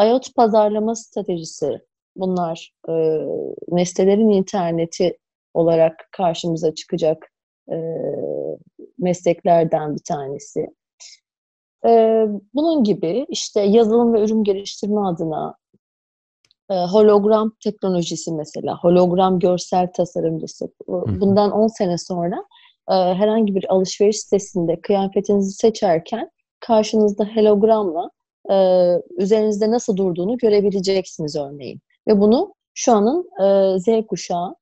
IoT 0.00 0.34
pazarlama 0.36 0.94
stratejisi 0.94 1.78
bunlar, 2.16 2.72
eee, 2.88 3.26
nesnelerin 3.68 4.28
interneti 4.30 5.18
olarak 5.54 6.08
karşımıza 6.16 6.74
çıkacak, 6.74 7.32
eee, 7.70 8.56
mesleklerden 8.98 9.94
bir 9.94 10.02
tanesi. 10.08 10.66
Eee, 11.84 12.28
bunun 12.54 12.84
gibi 12.84 13.26
işte 13.28 13.60
yazılım 13.60 14.14
ve 14.14 14.24
ürün 14.24 14.44
geliştirme 14.44 15.00
adına, 15.00 15.54
eee, 16.70 16.86
hologram 16.92 17.52
teknolojisi 17.64 18.32
mesela, 18.32 18.78
hologram 18.82 19.38
görsel 19.38 19.88
tasarımcısı. 19.96 20.68
Bundan 21.20 21.50
10 21.52 21.66
sene 21.68 21.98
sonra, 21.98 22.36
eee, 22.90 22.96
herhangi 22.96 23.54
bir 23.54 23.72
alışveriş 23.74 24.18
sitesinde 24.20 24.80
kıyafetinizi 24.80 25.52
seçerken 25.52 26.30
karşınızda 26.60 27.24
hologramla, 27.36 28.10
eee, 28.50 29.02
üzerinizde 29.18 29.70
nasıl 29.70 29.96
durduğunu 29.96 30.38
görebileceksiniz 30.38 31.36
örneğin 31.36 31.80
ve 32.08 32.20
bunu 32.20 32.54
şu 32.74 32.92
anın, 32.92 33.30
eee, 33.40 33.78
Z 33.80 34.06
kuşağı, 34.08 34.54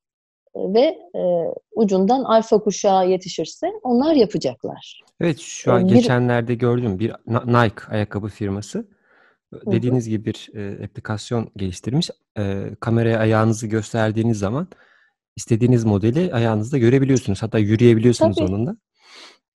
ve, 0.57 0.99
eee, 1.14 1.55
ucundan 1.75 2.25
alfa 2.25 2.59
kuşağı 2.59 3.09
yetişirse 3.11 3.67
onlar 3.83 4.14
yapacaklar. 4.14 5.00
Evet, 5.21 5.38
şu 5.38 5.73
an 5.73 5.88
bir 5.88 5.95
geçenlerde 5.95 6.55
gördüm. 6.55 6.99
Bir 6.99 7.12
Nike 7.26 7.83
ayakkabı 7.90 8.28
firması, 8.28 8.78
eee, 8.78 9.61
Hı 9.64 9.71
dediğiniz 9.71 10.09
gibi 10.09 10.25
bir, 10.25 10.49
eee, 10.55 10.85
aplikasyon 10.85 11.50
geliştirmiş. 11.57 12.11
Eee, 12.38 12.76
kameraya 12.81 13.19
ayağınızı 13.19 13.67
gösterdiğiniz 13.67 14.38
zaman 14.38 14.69
istediğiniz 15.37 15.85
modeli 15.85 16.35
ayağınızda 16.35 16.78
görebiliyorsunuz. 16.78 17.43
Hatta 17.43 17.59
yürüyebiliyorsunuz 17.59 18.37
Tabii. 18.37 18.49
onunla. 18.49 18.76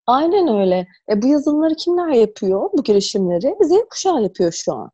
Aynen 0.08 0.48
öyle. 0.60 0.88
E, 1.12 1.22
bu 1.22 1.28
yazılımları 1.28 1.76
kimler 1.76 2.10
yapıyor, 2.10 2.70
bu 2.74 2.84
girişimleri? 2.84 3.56
Z 3.62 3.72
kuşağı 3.90 4.22
yapıyor 4.24 4.52
şu 4.52 4.74
an. 4.74 4.92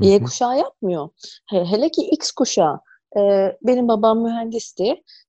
Y 0.00 0.22
kuşağı 0.22 0.58
yapmıyor. 0.58 1.08
He 1.50 1.64
hele 1.64 1.88
ki 1.90 2.02
X 2.02 2.30
kuşağı. 2.30 2.80
Eee, 3.16 3.58
benim 3.62 3.88
babam 3.88 4.22
mühendisti. 4.22 4.84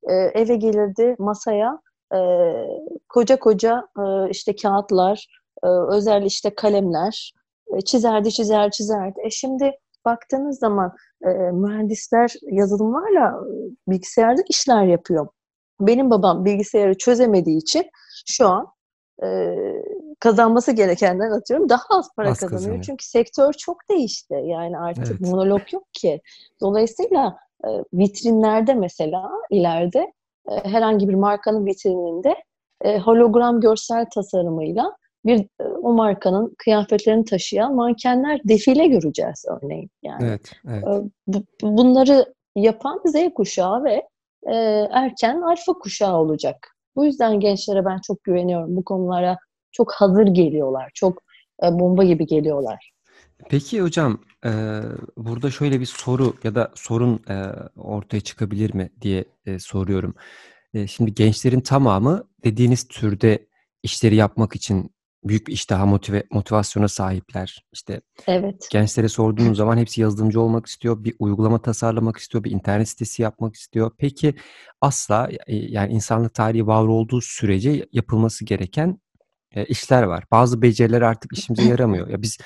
Eee, 0.09 0.31
eve 0.35 0.55
gelirdi 0.55 1.15
masaya, 1.19 1.79
eee, 2.13 2.67
koca 3.09 3.39
koca, 3.39 3.87
eee, 3.99 4.27
işte 4.31 4.55
kâğıtlar, 4.55 5.27
eee, 5.63 5.69
özel 5.91 6.23
işte 6.23 6.55
kalemler, 6.55 7.33
eee, 7.73 7.81
çizerdi, 7.81 8.31
çizer, 8.31 8.71
çizerdi. 8.71 9.19
E, 9.25 9.29
şimdi 9.29 9.71
baktığınız 10.05 10.59
zaman, 10.59 10.93
eee, 11.25 11.51
mühendisler 11.53 12.33
yazılımlarla, 12.51 13.33
ııı, 13.37 13.69
bilgisayarda 13.87 14.41
işler 14.49 14.83
yapıyor. 14.85 15.27
Benim 15.81 16.09
babam 16.11 16.45
bilgisayarı 16.45 16.97
çözemediği 16.97 17.57
için 17.57 17.85
şu 18.27 18.47
an, 18.47 18.67
eee, 19.23 19.83
kazanması 20.19 20.71
gerekenden 20.71 21.31
atıyorum 21.31 21.69
daha 21.69 21.83
az 21.89 22.09
para 22.15 22.29
Az 22.29 22.37
kazanıyor. 22.37 22.49
kazanıyor. 22.51 22.81
Çünkü 22.81 23.05
sektör 23.05 23.53
çok 23.53 23.77
değişti. 23.89 24.33
Yani 24.45 24.77
artık 24.79 25.07
Evet. 25.11 25.21
monolog 25.21 25.73
yok 25.73 25.83
ki. 25.93 26.21
Dolayısıyla, 26.61 27.37
eee, 27.65 27.83
vitrinlerde 27.93 28.73
mesela 28.73 29.29
ileride, 29.51 30.13
eee, 30.49 30.61
herhangi 30.63 31.09
bir 31.09 31.13
markanın 31.13 31.65
vitrininde, 31.65 32.35
eee, 32.85 32.99
hologram 32.99 33.59
görsel 33.61 34.05
tasarımıyla 34.15 34.95
bir, 35.25 35.37
eee, 35.37 35.67
o 35.83 35.93
markanın 35.93 36.55
kıyafetlerini 36.57 37.25
taşıyan 37.25 37.75
mankenler, 37.75 38.39
defile 38.47 38.87
göreceğiz 38.87 39.45
örneğin 39.49 39.89
yani. 40.03 40.25
Evet, 40.25 40.51
evet. 40.67 40.83
Bu 41.27 41.37
bunları 41.61 42.33
yapan 42.55 43.01
Z 43.05 43.15
kuşağı 43.35 43.83
ve, 43.83 44.07
erken 44.91 45.41
alfa 45.41 45.73
kuşağı 45.73 46.17
olacak. 46.17 46.75
Bu 46.95 47.05
yüzden 47.05 47.39
gençlere 47.39 47.85
ben 47.85 47.97
çok 48.07 48.23
güveniyorum. 48.23 48.75
Bu 48.75 48.83
konulara 48.83 49.37
çok 49.71 49.91
hazır 49.93 50.27
geliyorlar. 50.27 50.91
Çok, 50.93 51.21
bomba 51.63 52.03
gibi 52.03 52.25
geliyorlar. 52.25 52.91
Peki 53.49 53.81
hocam, 53.81 54.19
eee, 54.45 54.81
burada 55.17 55.51
şöyle 55.51 55.79
bir 55.79 55.85
soru 55.85 56.33
ya 56.43 56.55
da 56.55 56.71
sorun, 56.75 57.19
eee, 57.29 57.51
ortaya 57.75 58.21
çıkabilir 58.21 58.73
mi 58.73 58.89
diye, 59.01 59.25
eee, 59.45 59.59
soruyorum. 59.59 60.15
Eee, 60.73 60.87
şimdi 60.87 61.13
gençlerin 61.13 61.61
tamamı 61.61 62.23
dediğiniz 62.43 62.87
türde 62.87 63.47
işleri 63.83 64.15
yapmak 64.15 64.55
için 64.55 64.91
büyük 65.23 65.47
bir 65.47 65.53
iştaha, 65.53 65.85
motive 65.85 66.23
motivasyona 66.31 66.87
sahipler. 66.87 67.65
İşte, 67.73 68.01
Evet. 68.27 68.67
gençlere 68.71 69.09
sorduğunuz 69.09 69.57
zaman 69.57 69.77
hepsi 69.77 70.01
yazılımcı 70.01 70.41
olmak 70.41 70.65
istiyor, 70.65 71.03
bir 71.03 71.15
uygulama 71.19 71.61
tasarlamak 71.61 72.17
istiyor, 72.17 72.43
bir 72.43 72.51
internet 72.51 72.89
sitesi 72.89 73.21
yapmak 73.21 73.55
istiyor. 73.55 73.91
Peki 73.97 74.33
asla, 74.81 75.29
yani 75.47 75.93
insanlık 75.93 76.33
tarihi 76.33 76.67
var 76.67 76.83
olduğu 76.87 77.21
sürece 77.21 77.85
yapılması 77.91 78.45
gereken, 78.45 78.99
eee, 79.55 79.65
işler 79.65 80.03
var. 80.03 80.23
Bazı 80.31 80.61
beceriler 80.61 81.01
artık 81.01 81.37
işimize 81.37 81.63
yaramıyor. 81.69 82.07
Ya, 82.09 82.21
biz, 82.21 82.37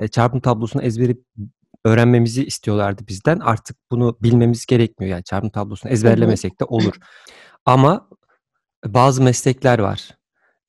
eee, 0.00 0.08
çarpım 0.08 0.40
tablosunu 0.40 0.82
ezbere 0.82 1.16
öğrenmemizi 1.84 2.44
istiyorlardı 2.46 3.02
bizden. 3.08 3.38
Artık 3.38 3.76
bunu 3.90 4.18
bilmemiz 4.22 4.66
gerekmiyor. 4.66 5.12
Yani 5.12 5.24
çarpım 5.24 5.50
tablosunu 5.50 5.92
ezberlemesek 5.92 6.60
de 6.60 6.64
olur. 6.64 6.94
Ama 7.66 8.08
bazı 8.86 9.22
meslekler 9.22 9.78
var. 9.78 10.10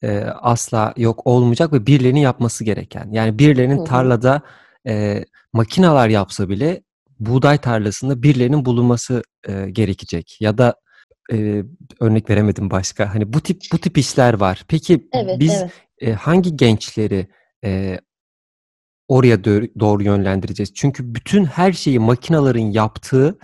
Eee, 0.04 0.24
asla 0.42 0.94
yok 0.98 1.28
olmayacak 1.28 1.74
ve 1.74 1.86
birilerinin 1.88 2.20
yapması 2.20 2.64
gereken. 2.64 3.10
Yani 3.12 3.40
birilerinin 3.40 3.86
tarlada, 3.86 4.42
eee, 4.86 5.26
makineler 5.54 6.10
yapsa 6.10 6.50
bile 6.50 6.84
buğday 7.20 7.58
tarlasında 7.58 8.24
birilerinin 8.24 8.66
bulunması, 8.66 9.22
eee, 9.48 9.70
gerekecek 9.72 10.38
ya 10.42 10.58
da 10.58 10.76
Eee, 11.32 11.64
örnek 12.00 12.30
veremedim 12.30 12.72
başka. 12.72 13.14
Hani 13.16 13.34
bu 13.34 13.42
tip 13.42 13.62
bu 13.74 13.78
tip 13.78 13.98
işler 13.98 14.34
var. 14.34 14.64
Peki 14.68 15.08
Evet, 15.14 15.40
biz, 15.40 15.54
evet. 15.62 15.72
eee, 16.02 16.14
hangi 16.14 16.56
gençleri, 16.58 17.28
eee, 17.64 18.00
oraya 19.08 19.44
doğru 19.80 20.04
yönlendireceğiz? 20.04 20.74
Çünkü 20.76 21.16
bütün 21.16 21.46
her 21.46 21.74
şeyi 21.74 22.00
makinaların 22.00 22.60
yaptığı, 22.72 23.40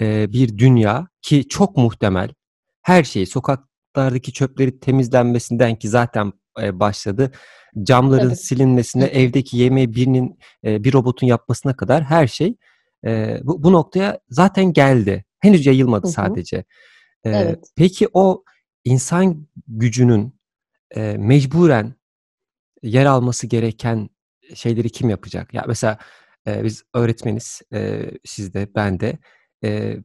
eee, 0.00 0.26
bir 0.32 0.58
dünya 0.58 1.08
ki 1.22 1.48
çok 1.48 1.76
muhtemel, 1.76 2.30
her 2.82 3.04
şeyi, 3.04 3.26
sokaklardaki 3.26 4.32
çöplerin 4.32 4.78
temizlenmesinden 4.80 5.76
ki 5.76 5.88
zaten, 5.88 6.32
eee, 6.60 6.80
başladı, 6.80 7.32
camların 7.82 8.28
Tabii. 8.28 8.36
silinmesine, 8.36 9.04
evdeki 9.04 9.58
yemeği 9.58 9.94
birinin, 9.94 10.38
eee, 10.64 10.84
bir 10.84 10.92
robotun 10.92 11.26
yapmasına 11.26 11.76
kadar 11.76 12.04
her 12.04 12.26
şey, 12.26 12.56
eee, 13.06 13.40
bu 13.44 13.62
bu 13.62 13.72
noktaya 13.72 14.20
zaten 14.30 14.72
geldi. 14.72 15.24
Henüz 15.40 15.66
yayılmadı 15.66 16.06
Hı 16.06 16.10
hı. 16.10 16.12
sadece. 16.14 16.64
Eee, 17.24 17.32
Evet. 17.32 17.70
peki 17.76 18.08
o 18.14 18.44
insan 18.84 19.46
gücünün, 19.68 20.34
eee, 20.96 21.18
mecburen 21.18 21.94
yer 22.82 23.06
alması 23.06 23.48
gereken 23.48 24.10
şeyleri 24.54 24.90
kim 24.90 25.10
yapacak? 25.10 25.54
Ya, 25.54 25.64
mesela, 25.68 25.98
eee, 26.48 26.62
biz 26.64 26.84
öğretmeniz, 26.94 27.62
eee, 27.72 28.12
siz 28.24 28.54
de, 28.54 28.68
ben 28.76 29.00
de. 29.00 29.18
Eee, 29.62 30.04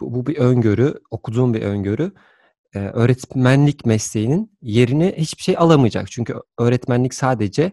bu 0.00 0.14
bu 0.14 0.26
bir 0.26 0.38
öngörü, 0.38 0.94
okuduğum 1.10 1.54
bir 1.54 1.62
öngörü. 1.62 2.12
Eee, 2.76 2.82
öğretmenlik 2.94 3.86
mesleğinin 3.86 4.58
yerini 4.62 5.14
hiçbir 5.18 5.42
şey 5.44 5.56
alamayacak. 5.58 6.12
Çünkü 6.12 6.34
öğretmenlik 6.58 7.14
sadece 7.14 7.72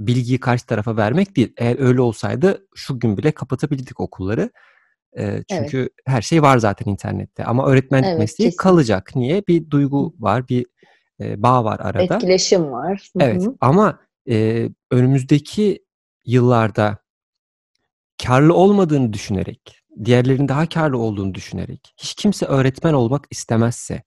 bilgiyi 0.00 0.40
karşı 0.40 0.66
tarafa 0.66 0.98
vermek 0.98 1.36
değil. 1.36 1.54
Eğer 1.58 1.80
öyle 1.80 2.02
olsaydı 2.02 2.68
şu 2.76 3.00
gün 3.00 3.18
bile 3.18 3.32
kapatabilirdik 3.32 4.00
okulları. 4.00 4.50
Evet. 5.12 5.44
çünkü 5.48 5.88
her 6.06 6.22
şey 6.22 6.42
var 6.42 6.58
zaten 6.58 6.90
internette 6.90 7.44
ama 7.44 7.66
öğretmenlik 7.66 8.08
Evet, 8.08 8.18
mesleği 8.18 8.46
kesin. 8.50 8.56
kalacak. 8.56 9.12
Niye? 9.16 9.42
Bir 9.48 9.70
duygu 9.70 10.14
var, 10.18 10.48
bir, 10.48 10.66
eee, 11.20 11.42
bağ 11.42 11.64
var 11.64 11.80
arada. 11.80 12.14
Etkileşim 12.14 12.72
var. 12.72 13.10
Hı 13.16 13.24
Evet 13.24 13.46
ama, 13.60 13.98
eee, 14.26 14.70
önümüzdeki 14.90 15.84
yıllarda 16.24 16.98
kârlı 18.22 18.54
olmadığını 18.54 19.12
düşünerek, 19.12 19.78
diğerlerinin 20.04 20.48
daha 20.48 20.68
kârlı 20.68 20.98
olduğunu 20.98 21.34
düşünerek 21.34 21.94
hiç 21.96 22.14
kimse 22.14 22.46
öğretmen 22.46 22.92
olmak 22.92 23.26
istemezse, 23.30 24.02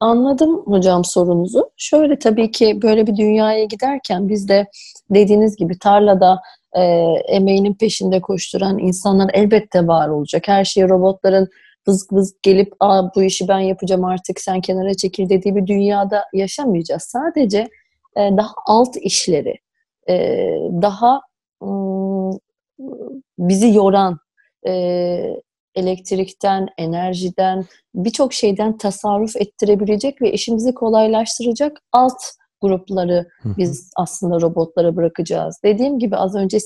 Anladım 0.01 0.63
hocam 0.67 1.05
sorunuzu. 1.05 1.71
Şöyle, 1.77 2.19
tabii 2.19 2.51
ki 2.51 2.83
böyle 2.83 3.07
bir 3.07 3.17
dünyaya 3.17 3.65
giderken 3.65 4.29
biz 4.29 4.49
de 4.49 4.67
dediğiniz 5.11 5.57
gibi 5.57 5.79
tarlada, 5.79 6.41
eee, 6.77 7.23
emeğinin 7.29 7.75
peşinde 7.75 8.21
koşturan 8.21 8.79
insanlar 8.79 9.31
elbette 9.35 9.87
var 9.87 10.09
olacak. 10.09 10.43
Her 10.49 10.65
şeyi 10.65 10.89
robotların 10.89 11.49
vızk 11.89 12.13
vızk 12.13 12.43
gelip, 12.43 12.73
"A, 12.81 13.15
bu 13.15 13.23
işi 13.23 13.49
ben 13.49 13.59
yapacağım 13.59 14.05
artık, 14.05 14.41
sen 14.41 14.61
kenara 14.61 14.95
çekil." 14.95 15.29
dediği 15.29 15.57
bir 15.57 15.67
dünyada 15.67 16.25
yaşamayacağız. 16.35 17.03
Sadece, 17.03 17.69
eee, 18.17 18.31
daha 18.37 18.53
alt 18.67 18.97
işleri, 18.97 19.55
eee, 20.09 20.61
daha, 20.83 21.21
ııı, 21.63 22.39
bizi 23.39 23.75
yoran, 23.75 24.19
eee, 24.67 25.43
elektrikten, 25.75 26.69
enerjiden, 26.79 27.65
birçok 27.95 28.33
şeyden 28.33 28.79
tasarruf 28.79 29.37
ettirebilecek 29.37 30.23
ve 30.23 30.33
işimizi 30.33 30.75
kolaylaştıracak 30.75 31.81
alt 31.93 32.23
grupları 32.61 33.29
biz 33.45 33.91
aslında 33.97 34.41
robotlara 34.41 34.97
bırakacağız. 34.97 35.61
Dediğim 35.65 35.99
gibi 35.99 36.17
az 36.17 36.35
önce 36.35 36.59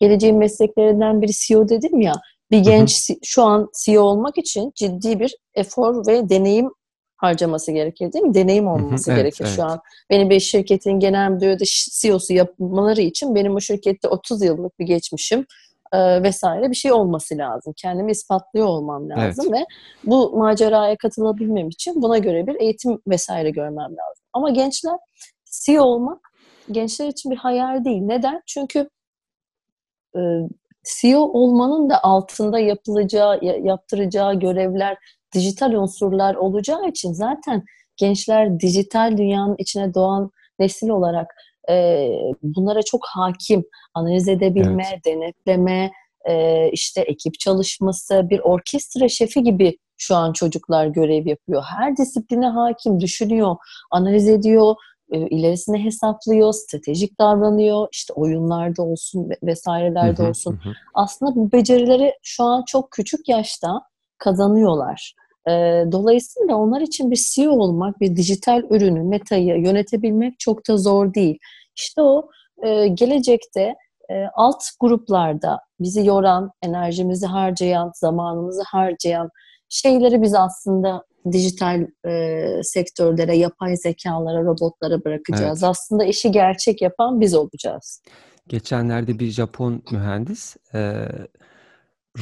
geleceğin 0.00 0.36
mesleklerinden 0.36 1.22
biri 1.22 1.32
CEO 1.32 1.68
dedim 1.68 2.00
ya, 2.00 2.12
bir 2.50 2.58
genç 2.58 3.10
şu 3.24 3.42
an 3.42 3.68
CEO 3.84 4.02
olmak 4.02 4.38
için 4.38 4.72
ciddi 4.74 5.20
bir 5.20 5.36
efor 5.54 6.06
ve 6.06 6.28
deneyim 6.28 6.70
harcaması 7.16 7.72
gerekir, 7.72 8.12
değil 8.12 8.24
mi? 8.24 8.34
Deneyim 8.34 8.66
olması 8.66 9.12
Evet, 9.12 9.20
gerekir 9.20 9.44
şu 9.44 9.62
evet. 9.62 9.72
an. 9.72 9.80
Beni 10.10 10.30
bir 10.30 10.40
şirketin 10.40 10.92
genel 11.00 11.30
müdürü 11.30 11.66
ş 11.66 11.90
CEO'su 12.00 12.32
yapmaları 12.32 13.00
için 13.00 13.34
benim 13.34 13.54
o 13.54 13.60
şirkette 13.60 14.08
30 14.08 14.42
yıllık 14.42 14.78
bir 14.78 14.86
geçmişim, 14.86 15.46
eee, 15.94 16.30
vs. 16.30 16.42
bir 16.70 16.74
şey 16.74 16.92
olması 16.92 17.38
lazım. 17.38 17.74
Kendimi 17.76 18.10
ispatlıyor 18.12 18.66
olmam 18.66 19.10
Evet. 19.10 19.18
lazım 19.18 19.52
ve 19.52 19.64
bu 20.04 20.36
maceraya 20.36 20.96
katılabilmem 20.96 21.68
için 21.68 22.02
buna 22.02 22.18
göre 22.18 22.46
bir 22.46 22.60
eğitim 22.60 23.00
vs. 23.06 23.28
görmem 23.28 23.76
lazım. 23.96 24.24
Ama 24.32 24.50
gençler 24.50 24.96
CEO 25.64 25.84
olmak 25.84 26.20
gençler 26.70 27.08
için 27.08 27.30
bir 27.30 27.36
hayal 27.36 27.84
değil. 27.84 28.02
Neden? 28.02 28.42
Çünkü 28.46 28.88
ııı, 30.16 30.48
CEO 31.00 31.20
olmanın 31.20 31.90
da 31.90 32.02
altında 32.02 32.58
yapılacağı, 32.58 33.38
ya 33.42 33.56
yaptıracağı 33.56 34.34
görevler 34.34 34.96
dijital 35.34 35.72
unsurlar 35.72 36.34
olacağı 36.34 36.88
için 36.88 37.12
zaten 37.12 37.64
gençler 37.96 38.60
dijital 38.60 39.16
dünyanın 39.16 39.54
içine 39.58 39.94
doğan 39.94 40.30
nesil 40.58 40.88
olarak, 40.88 41.34
eee, 41.68 42.32
bunlara 42.42 42.82
çok 42.82 43.00
hâkim. 43.06 43.64
Analiz 43.94 44.28
edebilme, 44.28 44.84
Evet. 44.92 45.04
denetleme, 45.06 45.90
eee, 46.28 46.70
işte, 46.72 47.00
ekip 47.00 47.38
çalışması, 47.40 48.26
bir 48.30 48.40
orkestra 48.40 49.08
şefi 49.08 49.42
gibi 49.42 49.78
şu 49.96 50.16
an 50.16 50.32
çocuklar 50.32 50.86
görev 50.86 51.26
yapıyor. 51.26 51.62
Her 51.78 51.96
disipline 51.96 52.46
hâkim, 52.48 53.00
düşünüyor, 53.00 53.56
analiz 53.90 54.28
ediyor, 54.28 54.74
eee, 55.12 55.26
ilerisini 55.30 55.84
hesaplıyor, 55.84 56.52
stratejik 56.52 57.20
davranıyor, 57.20 57.88
işte, 57.92 58.12
oyunlarda 58.14 58.82
olsun 58.82 59.30
ve 59.30 59.34
Hı 59.44 59.52
vs.lerde 59.54 60.22
hı. 60.22 60.26
Hı 60.26 60.30
olsun. 60.30 60.58
hı. 60.64 60.72
Aslında 60.94 61.34
bu 61.34 61.52
becerileri 61.52 62.12
şu 62.22 62.44
an 62.44 62.64
çok 62.66 62.90
küçük 62.90 63.28
yaşta 63.28 63.80
kazanıyorlar. 64.18 65.14
Dolayısıyla 65.92 66.56
onlar 66.56 66.80
için 66.80 67.10
bir 67.10 67.20
CEO 67.34 67.50
olmak, 67.52 68.00
bir 68.00 68.16
dijital 68.16 68.62
ürünü, 68.70 69.02
Meta'yı 69.02 69.56
yönetebilmek 69.56 70.38
çok 70.38 70.68
da 70.68 70.76
zor 70.76 71.14
değil. 71.14 71.38
İşte 71.76 72.02
o, 72.02 72.28
gelecekte, 72.94 73.74
alt 74.34 74.62
gruplarda 74.80 75.60
bizi 75.80 76.06
yoran, 76.06 76.50
enerjimizi 76.62 77.26
harcayan, 77.26 77.92
zamanımızı 77.94 78.62
harcayan 78.66 79.30
şeyleri 79.68 80.22
biz 80.22 80.34
aslında 80.34 81.04
dijital, 81.32 81.86
eee, 82.06 82.60
sektörlere, 82.62 83.36
yapay 83.36 83.76
zekâlara, 83.76 84.44
robotlara 84.44 85.04
bırakacağız. 85.04 85.62
Evet. 85.62 85.70
Aslında 85.70 86.04
işi 86.04 86.30
gerçek 86.30 86.82
yapan 86.82 87.20
biz 87.20 87.34
olacağız. 87.34 88.02
Geçenlerde 88.48 89.18
bir 89.18 89.30
Japon 89.30 89.82
mühendis, 89.90 90.56
eee, 90.74 91.08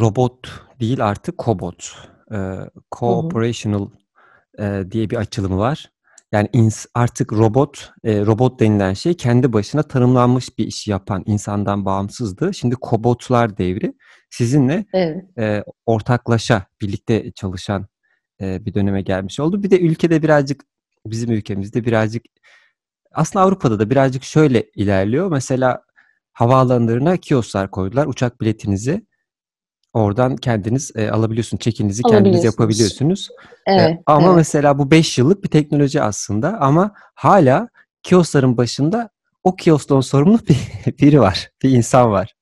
robot 0.01 0.39
değil 0.81 1.05
artık 1.07 1.39
kobot, 1.39 1.95
hı. 2.37 2.71
co-operational, 2.93 3.89
eee, 4.59 4.91
diye 4.91 5.11
bir 5.11 5.17
açılımı 5.17 5.59
var. 5.59 5.91
Yani 6.33 6.49
ins 6.53 6.87
artık 6.95 7.33
robot, 7.33 7.93
eee, 8.05 8.27
robot 8.27 8.61
denilen 8.61 8.93
şey 8.95 9.15
kendi 9.15 9.53
başına 9.53 9.83
tanımlanmış 9.83 10.59
bir 10.59 10.67
işi 10.67 10.91
yapan, 10.91 11.23
insandan 11.27 11.85
bağımsızdı. 11.85 12.55
Şimdi 12.55 12.75
kobotlar 12.75 13.59
devri. 13.59 13.95
Sizinle, 14.31 14.87
Evet. 14.93 15.25
eee, 15.39 15.65
ortaklaşa 15.87 16.67
birlikte 16.81 17.33
çalışan, 17.33 17.87
eee, 18.41 18.59
bir 18.67 18.75
döneme 18.75 19.03
gelmiş 19.03 19.41
oldu. 19.41 19.63
Bir 19.63 19.71
de 19.71 19.81
ülkede 19.81 20.23
birazcık, 20.23 20.65
bizim 21.07 21.31
ülkemizde 21.33 21.85
birazcık, 21.85 22.23
aslında 23.13 23.45
Avrupa'da 23.45 23.79
da 23.79 23.91
birazcık 23.91 24.25
şöyle 24.25 24.65
ilerliyor. 24.75 25.31
Mesela 25.31 25.83
havaalanlarına 26.33 27.17
kiosklar 27.17 27.71
koydular. 27.71 28.07
Uçak 28.07 28.41
biletinizi 28.41 29.07
oradan 29.93 30.37
kendiniz, 30.37 30.91
eee, 30.97 31.11
alabiliyorsunuz. 31.11 31.61
Check-in'inizi 31.63 32.03
kendiniz 32.03 32.45
yapabiliyorsunuz. 32.45 33.29
Eee, 33.69 33.75
Evet, 33.79 34.01
ama 34.07 34.27
evet. 34.27 34.37
mesela 34.37 34.79
bu 34.79 34.91
5 34.91 35.19
yıllık 35.19 35.45
bir 35.45 35.49
teknoloji 35.49 36.03
aslında 36.03 36.61
ama 36.61 36.93
hâlâ 37.15 37.69
kioskların 38.03 38.57
başında 38.57 39.11
o 39.45 39.57
kiosktan 39.57 40.01
sorumlu 40.01 40.39
bir 40.49 40.59
biri 40.99 41.21
var, 41.21 41.51
bir 41.63 41.71
insan 41.71 42.11
var. 42.11 42.35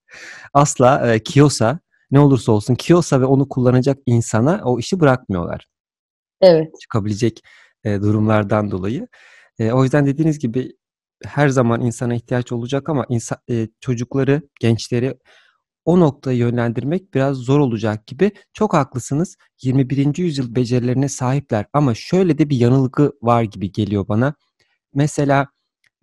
Asla, 0.55 1.07
eee, 1.13 1.23
kioska, 1.23 1.79
ne 2.11 2.21
olursa 2.21 2.53
olsun 2.53 2.75
kioska 2.75 3.21
ve 3.21 3.25
onu 3.25 3.49
kullanacak 3.49 3.99
insana 4.07 4.61
o 4.65 4.79
işi 4.79 5.01
bırakmıyorlar. 5.01 5.67
Evet. 6.41 6.69
Çıkabilecek, 6.83 7.41
eee, 7.85 8.03
durumlardan 8.03 8.71
dolayı. 8.71 9.09
Eee, 9.59 9.73
o 9.73 9.83
yüzden 9.85 10.07
dediğiniz 10.07 10.39
gibi 10.39 10.73
her 11.27 11.49
zaman 11.49 11.81
insana 11.83 12.15
ihtiyaç 12.15 12.53
olacak 12.53 12.89
ama 12.89 13.07
insa 13.09 13.37
eee, 13.49 13.69
çocukları, 13.81 14.43
gençleri 14.61 15.15
o 15.91 16.01
noktaya 16.01 16.39
yönlendirmek 16.39 17.15
biraz 17.15 17.37
zor 17.37 17.59
olacak 17.61 18.07
gibi. 18.07 18.31
Çok 18.53 18.75
haklısınız. 18.75 19.37
21. 19.63 20.23
yüzyıl 20.23 20.55
becerilerine 20.55 21.09
sahipler 21.09 21.67
ama 21.73 21.95
şöyle 21.95 22.39
de 22.39 22.51
bir 22.51 22.57
yanılgı 22.57 23.13
var 23.23 23.43
gibi 23.43 23.73
geliyor 23.73 24.09
bana. 24.09 24.35
Mesela 24.95 25.47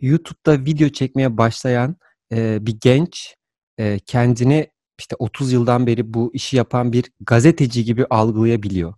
YouTube'da 0.02 0.66
video 0.66 0.90
çekmeye 0.90 1.38
başlayan, 1.38 1.96
eee, 2.32 2.58
bir 2.62 2.78
genç, 2.82 3.36
eee, 3.80 4.00
kendini, 4.06 4.68
işte, 5.00 5.16
30 5.20 5.52
yıldan 5.54 5.88
beri 5.88 6.14
bu 6.14 6.32
işi 6.34 6.58
yapan 6.58 6.94
bir 6.94 7.06
gazeteci 7.22 7.86
gibi 7.86 8.06
algılayabiliyor. 8.10 8.94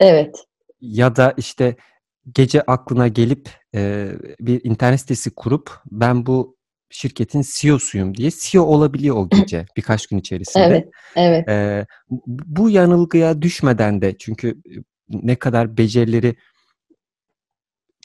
Evet. 0.00 0.36
Ya 0.80 1.16
da, 1.16 1.34
işte, 1.36 1.76
gece 2.34 2.62
aklına 2.62 3.08
gelip, 3.08 3.50
eee, 3.74 4.12
bir 4.40 4.60
internet 4.64 5.00
sitesi 5.00 5.30
kurup 5.34 5.70
ben 5.92 6.26
bu, 6.26 6.56
şirketin 6.94 7.44
CEO'suyum 7.54 8.14
diye 8.14 8.30
CEO 8.30 8.62
olabiliyor 8.62 9.16
o 9.16 9.28
gece 9.28 9.66
birkaç 9.76 10.06
gün 10.06 10.18
içerisinde. 10.18 10.64
Evet, 10.64 10.88
evet. 11.16 11.48
Ee, 11.48 11.86
bu 12.36 12.70
yanılgıya 12.70 13.42
düşmeden 13.42 14.02
de 14.02 14.18
çünkü 14.18 14.62
ne 15.08 15.36
kadar 15.36 15.76
becerileri 15.76 16.36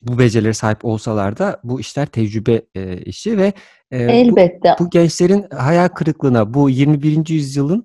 bu 0.04 0.20
becerileri 0.20 0.54
sahip 0.54 0.86
olsalar 0.86 1.38
da 1.38 1.60
bu 1.64 1.80
işler 1.80 2.06
tecrübe 2.06 2.62
e, 2.76 2.98
işi 2.98 3.38
ve 3.38 3.54
e, 3.92 4.04
Elbette. 4.04 4.76
Bu, 4.80 4.86
bu 4.86 4.90
gençlerin 4.90 5.46
hayal 5.58 5.88
kırıklığına, 5.88 6.54
bu 6.54 6.70
21. 6.70 7.30
yüzyılın 7.30 7.84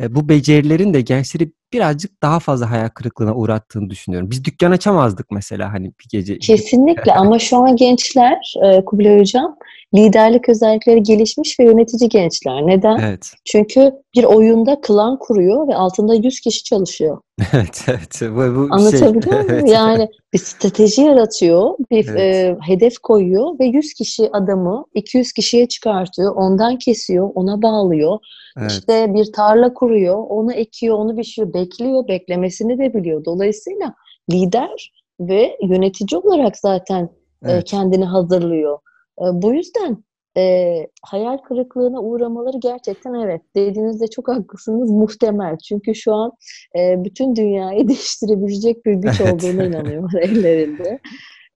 e, 0.00 0.14
bu 0.14 0.28
becerilerin 0.28 0.94
de 0.94 1.00
gençleri 1.00 1.52
birazcık 1.72 2.22
daha 2.22 2.40
fazla 2.40 2.70
hayal 2.70 2.88
kırıklığına 2.88 3.34
uğrattığını 3.34 3.90
düşünüyorum. 3.90 4.30
Biz 4.30 4.44
dükkan 4.44 4.70
açamazdık 4.70 5.30
mesela 5.30 5.72
hani 5.72 5.86
bir 5.86 6.08
gece. 6.10 6.38
Kesinlikle 6.38 7.12
ama 7.16 7.38
şu 7.38 7.56
an 7.56 7.76
gençler 7.76 8.54
e, 8.64 8.84
Kubilay 8.84 9.20
Hocam 9.20 9.56
liderlik 9.94 10.48
özellikleri 10.48 11.02
gelişmiş 11.02 11.60
ve 11.60 11.64
yönetici 11.64 12.08
gençler. 12.08 12.66
Neden? 12.66 12.96
Evet. 12.96 13.32
Çünkü 13.44 13.92
bir 14.16 14.24
oyunda 14.24 14.80
klan 14.80 15.18
kuruyor 15.18 15.68
ve 15.68 15.74
altında 15.74 16.14
100 16.14 16.40
kişi 16.40 16.64
çalışıyor. 16.64 17.18
evet, 17.52 17.84
evet. 17.88 18.20
Bu, 18.22 18.36
bu 18.36 18.68
Anlatabiliyor 18.70 19.22
şey, 19.22 19.32
muyum? 19.32 19.46
evet. 19.50 19.68
Yani 19.68 20.08
bir 20.32 20.38
strateji 20.38 21.02
yaratıyor, 21.02 21.74
bir 21.90 22.08
Evet. 22.08 22.20
e, 22.20 22.56
hedef 22.66 22.98
koyuyor 22.98 23.58
ve 23.60 23.64
100 23.64 23.94
kişi 23.94 24.30
adamı 24.32 24.84
200 24.94 25.32
kişiye 25.32 25.68
çıkartıyor, 25.68 26.36
ondan 26.36 26.78
kesiyor, 26.78 27.30
ona 27.34 27.62
bağlıyor. 27.62 28.18
Evet. 28.58 28.70
İşte 28.70 29.14
bir 29.14 29.32
tarla 29.32 29.74
kuruyor, 29.74 30.24
onu 30.28 30.52
ekiyor, 30.52 30.98
onu 30.98 31.16
biçiyor, 31.16 31.54
bekliyor, 31.54 32.08
beklemesini 32.08 32.78
de 32.78 32.94
biliyor. 32.94 33.24
Dolayısıyla 33.24 33.94
lider 34.32 34.92
ve 35.20 35.56
yönetici 35.62 36.20
olarak 36.20 36.56
zaten 36.56 37.02
e, 37.44 37.52
Evet. 37.52 37.64
kendini 37.64 38.04
hazırlıyor. 38.04 38.78
E, 39.20 39.24
bu 39.32 39.54
yüzden 39.54 40.04
e, 40.36 40.86
hayal 41.02 41.38
kırıklığına 41.38 42.00
uğramaları 42.00 42.58
gerçekten 42.58 43.14
evet 43.14 43.42
dediğinizde 43.56 44.06
çok 44.06 44.28
haklısınız 44.28 44.90
muhtemel. 44.90 45.58
Çünkü 45.58 45.94
şu 45.94 46.14
an 46.14 46.32
e, 46.78 47.04
bütün 47.04 47.36
dünyayı 47.36 47.88
değiştirebilecek 47.88 48.86
bir 48.86 48.92
güç 48.92 49.20
Evet. 49.20 49.32
olduğuna 49.34 49.64
inanıyorlar 49.64 50.20
ellerinde. 50.22 50.98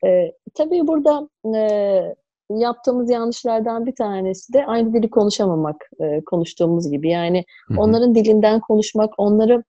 E, 0.06 0.32
tabii 0.54 0.86
burada 0.86 1.28
e, 1.56 2.14
yaptığımız 2.50 3.10
yanlışlardan 3.10 3.86
bir 3.86 3.94
tanesi 3.94 4.52
de 4.52 4.66
aynı 4.66 4.94
dili 4.94 5.10
konuşamamak 5.10 5.90
e, 6.00 6.24
konuştuğumuz 6.24 6.90
gibi. 6.90 7.10
Yani 7.10 7.44
Hı 7.68 7.74
hı. 7.74 7.80
onların 7.80 8.14
dilinden 8.14 8.60
konuşmak, 8.60 9.14
onları 9.18 9.64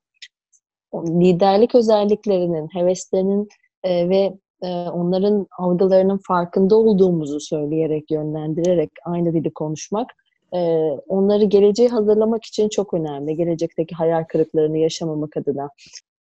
liderlik 0.95 1.75
özelliklerinin, 1.75 2.67
heveslerinin 2.73 3.47
e, 3.83 4.09
ve 4.09 4.33
onların 4.93 5.47
algılarının 5.57 6.19
farkında 6.27 6.75
olduğumuzu 6.75 7.39
söyleyerek, 7.39 8.11
yönlendirerek 8.11 8.91
aynı 9.05 9.33
dili 9.33 9.53
konuşmak 9.53 10.07
onları 11.07 11.45
geleceğe 11.45 11.89
hazırlamak 11.89 12.45
için 12.45 12.69
çok 12.69 12.93
önemli. 12.93 13.35
Gelecekteki 13.35 13.95
hayal 13.95 14.23
kırıklarını 14.23 14.77
yaşamamak 14.77 15.37
adına. 15.37 15.69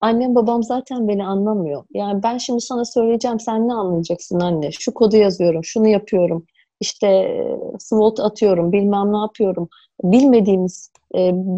Annem 0.01 0.35
babam 0.35 0.63
zaten 0.63 1.07
beni 1.07 1.25
anlamıyor. 1.25 1.83
Yani 1.93 2.23
ben 2.23 2.37
şimdi 2.37 2.61
sana 2.61 2.85
söyleyeceğim 2.85 3.39
sen 3.39 3.67
ne 3.67 3.73
anlayacaksın 3.73 4.39
anne? 4.39 4.71
Şu 4.71 4.93
kodu 4.93 5.17
yazıyorum, 5.17 5.63
şunu 5.63 5.87
yapıyorum. 5.87 6.45
İşte 6.79 7.39
SWOT 7.79 8.19
atıyorum, 8.19 8.71
bilmem 8.71 9.13
ne 9.13 9.17
yapıyorum. 9.17 9.69
Bilmediğimiz 10.03 10.91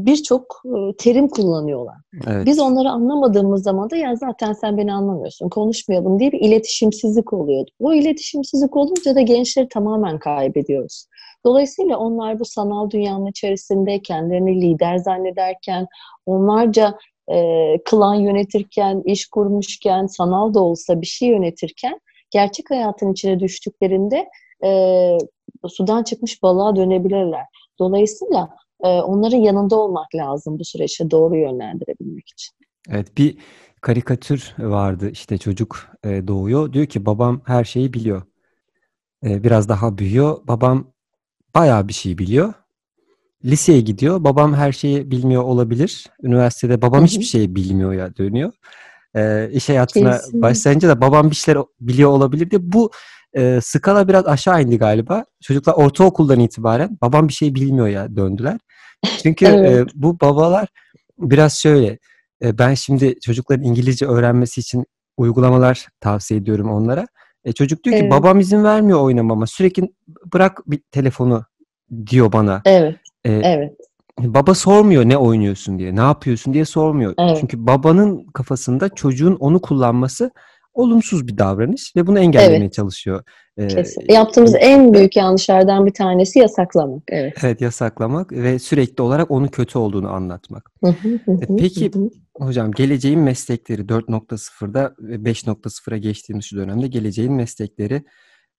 birçok 0.05 0.61
e, 0.65 0.95
terim 0.97 1.27
kullanıyorlar. 1.27 1.95
Evet. 2.27 2.45
Biz 2.45 2.59
onları 2.59 2.89
anlamadığımız 2.89 3.63
zaman 3.63 3.89
da 3.89 3.95
ya 3.95 4.15
zaten 4.15 4.53
sen 4.53 4.77
beni 4.77 4.93
anlamıyorsun, 4.93 5.49
konuşmayalım 5.49 6.19
diye 6.19 6.31
bir 6.31 6.39
iletişimsizlik 6.39 7.33
oluyordu. 7.33 7.71
O 7.79 7.93
iletişimsizlik 7.93 8.77
olunca 8.77 9.15
da 9.15 9.21
gençleri 9.21 9.67
tamamen 9.69 10.19
kaybediyoruz. 10.19 11.07
Dolayısıyla 11.45 11.97
onlar 11.97 12.39
bu 12.39 12.45
sanal 12.45 12.89
dünyanın 12.89 13.25
içerisinde 13.25 14.01
kendilerini 14.01 14.61
lider 14.61 14.97
zannederken, 14.97 15.87
onlarca 16.25 16.97
e, 17.31 17.77
klan 17.85 18.15
yönetirken, 18.15 19.01
iş 19.05 19.27
kurmuşken, 19.27 20.05
sanal 20.05 20.53
da 20.53 20.63
olsa 20.63 21.01
bir 21.01 21.05
şey 21.07 21.29
yönetirken, 21.29 21.99
gerçek 22.31 22.71
hayatın 22.71 23.11
içine 23.11 23.39
düştüklerinde 23.39 24.29
e, 24.65 24.69
sudan 25.67 26.03
çıkmış 26.03 26.43
balığa 26.43 26.75
dönebilirler. 26.75 27.45
Dolayısıyla 27.79 28.49
e, 28.83 28.87
onların 28.87 29.37
yanında 29.37 29.75
olmak 29.75 30.15
lazım 30.15 30.59
bu 30.59 30.65
süreçte 30.65 31.11
doğru 31.11 31.35
yönlendirebilmek 31.35 32.29
için. 32.29 32.55
Evet 32.89 33.17
bir 33.17 33.37
karikatür 33.81 34.53
vardı 34.59 35.09
işte 35.09 35.37
çocuk 35.37 35.87
e, 36.03 36.27
doğuyor 36.27 36.73
diyor 36.73 36.85
ki 36.85 37.05
babam 37.05 37.41
her 37.45 37.63
şeyi 37.63 37.93
biliyor. 37.93 38.21
E, 39.25 39.43
biraz 39.43 39.69
daha 39.69 39.97
büyüyor 39.97 40.37
babam 40.47 40.93
bayağı 41.55 41.87
bir 41.87 41.93
şey 41.93 42.17
biliyor. 42.17 42.53
Liseye 43.45 43.81
gidiyor 43.81 44.23
babam 44.23 44.53
her 44.53 44.71
şeyi 44.71 45.11
bilmiyor 45.11 45.43
olabilir. 45.43 46.07
Üniversitede 46.23 46.81
babam 46.81 46.99
Hı 46.99 47.03
hı. 47.03 47.07
hiçbir 47.07 47.25
şey 47.25 47.55
bilmiyor 47.55 47.93
ya 47.93 48.17
dönüyor. 48.17 48.51
E, 49.15 49.49
iş 49.51 49.69
hayatına 49.69 50.11
Kesinlikle. 50.11 50.41
başlayınca 50.41 50.89
da 50.89 51.01
babam 51.01 51.29
bir 51.29 51.35
şeyler 51.35 51.63
biliyor 51.79 52.09
olabilir 52.09 52.51
diye 52.51 52.71
bu 52.71 52.91
e, 53.33 53.59
skala 53.61 54.07
biraz 54.07 54.27
aşağı 54.27 54.61
indi 54.61 54.77
galiba. 54.77 55.25
Çocuklar 55.41 55.73
ortaokuldan 55.73 56.39
itibaren 56.39 56.97
babam 57.01 57.27
bir 57.27 57.33
şey 57.33 57.55
bilmiyor 57.55 57.87
ya 57.87 58.15
döndüler. 58.15 58.57
Çünkü 59.23 59.45
Evet. 59.45 59.71
e, 59.71 59.85
bu 59.95 60.19
babalar 60.19 60.67
biraz 61.19 61.53
şöyle 61.59 61.97
e, 62.43 62.57
ben 62.57 62.73
şimdi 62.73 63.19
çocukların 63.19 63.63
İngilizce 63.63 64.05
öğrenmesi 64.05 64.59
için 64.61 64.85
uygulamalar 65.17 65.87
tavsiye 65.99 66.39
ediyorum 66.39 66.69
onlara. 66.69 67.05
E, 67.45 67.51
çocuk 67.53 67.83
diyor 67.83 67.95
ki 67.95 68.01
Evet. 68.01 68.11
babam 68.11 68.39
izin 68.39 68.63
vermiyor 68.63 69.01
oynamama. 69.01 69.47
Sürekli 69.47 69.89
bırak 70.33 70.71
bir 70.71 70.79
telefonu 70.91 71.43
diyor 72.05 72.31
bana. 72.31 72.61
Evet, 72.65 72.95
E, 73.25 73.31
evet, 73.31 73.73
Baba 74.19 74.53
sormuyor 74.53 75.05
ne 75.05 75.17
oynuyorsun 75.17 75.79
diye, 75.79 75.95
ne 75.95 75.99
yapıyorsun 75.99 76.53
diye 76.53 76.65
sormuyor. 76.65 77.13
Evet. 77.19 77.37
Çünkü 77.39 77.67
babanın 77.67 78.25
kafasında 78.33 78.89
çocuğun 78.89 79.35
onu 79.35 79.61
kullanması 79.61 80.31
olumsuz 80.75 81.27
bir 81.27 81.37
davranış 81.37 81.95
ve 81.95 82.07
bunu 82.07 82.19
engellemeye 82.19 82.59
Evet. 82.59 82.73
çalışıyor. 82.73 83.23
E, 83.57 83.67
kesin. 83.67 84.13
Yaptığımız 84.13 84.55
en 84.59 84.93
büyük 84.93 85.15
yanlışlardan 85.15 85.85
bir 85.85 85.93
tanesi 85.93 86.39
yasaklamak. 86.39 87.03
Evet. 87.07 87.33
Evet 87.43 87.61
yasaklamak 87.61 88.31
ve 88.31 88.59
sürekli 88.59 89.01
olarak 89.01 89.31
onun 89.31 89.47
kötü 89.47 89.77
olduğunu 89.77 90.09
anlatmak. 90.13 90.71
Hı 90.83 90.89
hı, 90.89 91.09
hı 91.25 91.31
E, 91.31 91.55
peki 91.59 91.91
hocam 92.37 92.71
geleceğin 92.71 93.19
meslekleri 93.19 93.81
4.0'da 93.81 94.95
ve 94.99 95.15
5.0'a 95.15 95.97
geçtiğimiz 95.97 96.45
şu 96.45 96.57
dönemde 96.57 96.87
geleceğin 96.87 97.33
meslekleri 97.33 98.03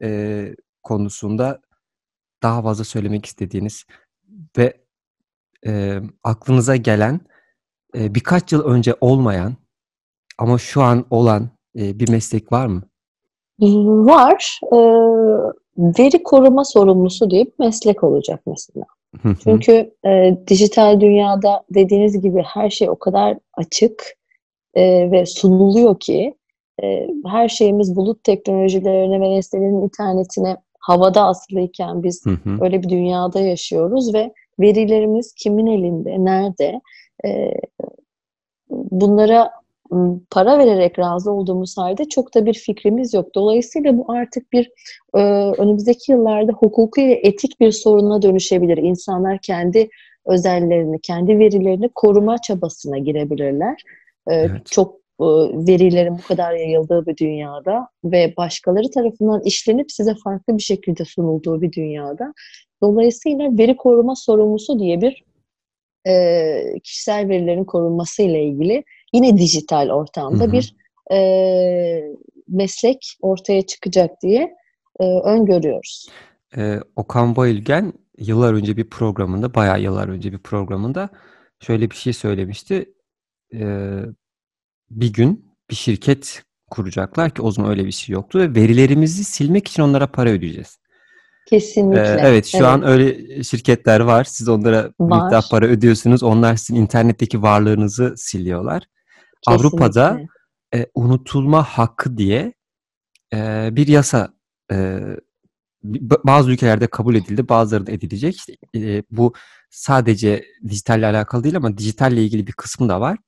e, 0.02 0.48
konusunda 0.82 1.60
daha 2.42 2.62
fazla 2.62 2.84
söylemek 2.84 3.26
istediğiniz 3.26 3.84
ve 4.58 4.74
e, 5.66 6.00
aklınıza 6.22 6.76
gelen 6.76 7.20
e, 7.96 8.14
birkaç 8.14 8.52
yıl 8.52 8.64
önce 8.64 8.94
olmayan 9.00 9.56
ama 10.38 10.58
şu 10.58 10.82
an 10.82 11.06
olan 11.10 11.55
e, 11.76 11.98
bir 11.98 12.08
meslek 12.08 12.52
var 12.52 12.66
mı? 12.66 12.82
Var. 14.06 14.60
Ee, 14.72 14.76
veri 15.78 16.22
koruma 16.22 16.64
sorumlusu 16.64 17.30
diye 17.30 17.44
bir 17.44 17.52
meslek 17.58 18.04
olacak 18.04 18.40
mesela. 18.46 18.84
Çünkü 19.42 19.94
e, 20.06 20.38
dijital 20.48 21.00
dünyada 21.00 21.64
dediğiniz 21.74 22.20
gibi 22.20 22.42
her 22.42 22.70
şey 22.70 22.90
o 22.90 22.98
kadar 22.98 23.38
açık 23.54 24.16
e, 24.74 25.10
ve 25.10 25.26
sunuluyor 25.26 26.00
ki 26.00 26.34
e, 26.82 27.08
her 27.26 27.48
şeyimiz 27.48 27.96
bulut 27.96 28.24
teknolojilerine 28.24 29.20
ve 29.20 29.30
nesnelerin 29.30 29.82
internetine 29.82 30.56
havada 30.80 31.24
asılıyken 31.24 32.02
biz 32.02 32.26
Hı 32.26 32.30
hı. 32.30 32.64
öyle 32.64 32.82
bir 32.82 32.88
dünyada 32.88 33.40
yaşıyoruz 33.40 34.14
ve 34.14 34.32
verilerimiz 34.60 35.32
kimin 35.32 35.66
elinde, 35.66 36.24
nerede? 36.24 36.80
E, 37.24 37.52
bunlara 38.70 39.50
para 40.30 40.58
vererek 40.58 40.98
razı 40.98 41.32
olduğumuz 41.32 41.78
halde 41.78 42.04
çok 42.04 42.34
da 42.34 42.46
bir 42.46 42.54
fikrimiz 42.54 43.14
yok. 43.14 43.34
Dolayısıyla 43.34 43.98
bu 43.98 44.12
artık 44.12 44.52
bir 44.52 44.70
e, 45.14 45.20
önümüzdeki 45.58 46.12
yıllarda 46.12 46.52
hukuki 46.52 47.08
ve 47.08 47.20
etik 47.22 47.60
bir 47.60 47.72
soruna 47.72 48.22
dönüşebilir. 48.22 48.76
İnsanlar 48.76 49.38
kendi 49.42 49.88
özellerini, 50.26 51.00
kendi 51.00 51.38
verilerini 51.38 51.88
koruma 51.94 52.38
çabasına 52.38 52.98
girebilirler. 52.98 53.82
E, 54.30 54.34
Evet. 54.34 54.66
Çok 54.66 54.96
e, 55.20 55.24
verilerin 55.68 56.18
bu 56.18 56.22
kadar 56.28 56.52
yayıldığı 56.52 57.06
bir 57.06 57.16
dünyada 57.16 57.88
ve 58.04 58.34
başkaları 58.36 58.90
tarafından 58.90 59.42
işlenip 59.44 59.92
size 59.92 60.14
farklı 60.24 60.56
bir 60.56 60.62
şekilde 60.62 61.04
sunulduğu 61.04 61.62
bir 61.62 61.72
dünyada. 61.72 62.32
Dolayısıyla 62.82 63.58
veri 63.58 63.76
koruma 63.76 64.16
sorumlusu 64.16 64.78
diye 64.78 65.00
bir 65.00 65.24
e, 66.08 66.80
kişisel 66.84 67.28
verilerin 67.28 67.64
korunması 67.64 68.22
ile 68.22 68.44
ilgili 68.44 68.84
yine 69.16 69.38
dijital 69.38 69.90
ortamda 69.90 70.44
Hı 70.44 70.48
hı. 70.48 70.52
bir 70.52 70.76
e, 71.12 71.18
meslek 72.48 73.16
ortaya 73.20 73.62
çıkacak 73.66 74.22
diye 74.22 74.56
e, 75.00 75.04
öngörüyoruz. 75.04 76.08
Ee, 76.56 76.80
Okan 76.96 77.36
Bayülgen 77.36 77.92
yıllar 78.18 78.54
önce 78.54 78.76
bir 78.76 78.90
programında, 78.90 79.54
bayağı 79.54 79.80
yıllar 79.80 80.08
önce 80.08 80.32
bir 80.32 80.38
programında 80.38 81.08
şöyle 81.60 81.90
bir 81.90 81.96
şey 81.96 82.12
söylemişti. 82.12 82.92
Ee, 83.54 83.98
bir 84.90 85.12
gün 85.12 85.52
bir 85.70 85.74
şirket 85.74 86.42
kuracaklar 86.70 87.30
ki 87.30 87.42
o 87.42 87.50
zaman 87.50 87.70
öyle 87.70 87.84
bir 87.84 87.92
şey 87.92 88.12
yoktu 88.12 88.38
ve 88.38 88.54
verilerimizi 88.54 89.24
silmek 89.24 89.68
için 89.68 89.82
onlara 89.82 90.06
para 90.06 90.30
ödeyeceğiz. 90.30 90.78
Kesinlikle. 91.48 92.00
Ee, 92.00 92.20
evet 92.20 92.46
şu 92.46 92.56
evet. 92.56 92.66
an 92.66 92.86
öyle 92.86 93.42
şirketler 93.42 94.00
var. 94.00 94.24
Siz 94.24 94.48
onlara 94.48 94.90
var. 95.00 95.22
miktar 95.22 95.44
para 95.50 95.66
ödüyorsunuz. 95.66 96.22
Onlar 96.22 96.56
sizin 96.56 96.80
internetteki 96.80 97.42
varlığınızı 97.42 98.14
siliyorlar. 98.16 98.82
Kesinlikle. 99.48 99.68
Avrupa'da 99.68 100.20
e, 100.74 100.86
unutulma 100.94 101.62
hakkı 101.62 102.16
diye 102.18 102.54
e, 103.34 103.68
bir 103.72 103.88
yasa 103.88 104.34
e, 104.72 105.00
bazı 106.24 106.50
ülkelerde 106.50 106.86
kabul 106.86 107.14
edildi, 107.14 107.48
bazıları 107.48 107.86
da 107.86 107.92
edilecek. 107.92 108.36
İşte, 108.36 108.52
e, 108.76 109.02
bu 109.10 109.32
sadece 109.70 110.44
dijitalle 110.68 111.06
alakalı 111.06 111.44
değil 111.44 111.56
ama 111.56 111.78
dijitalle 111.78 112.24
ilgili 112.24 112.46
bir 112.46 112.52
kısmı 112.52 112.88
da 112.88 113.00
var. 113.00 113.18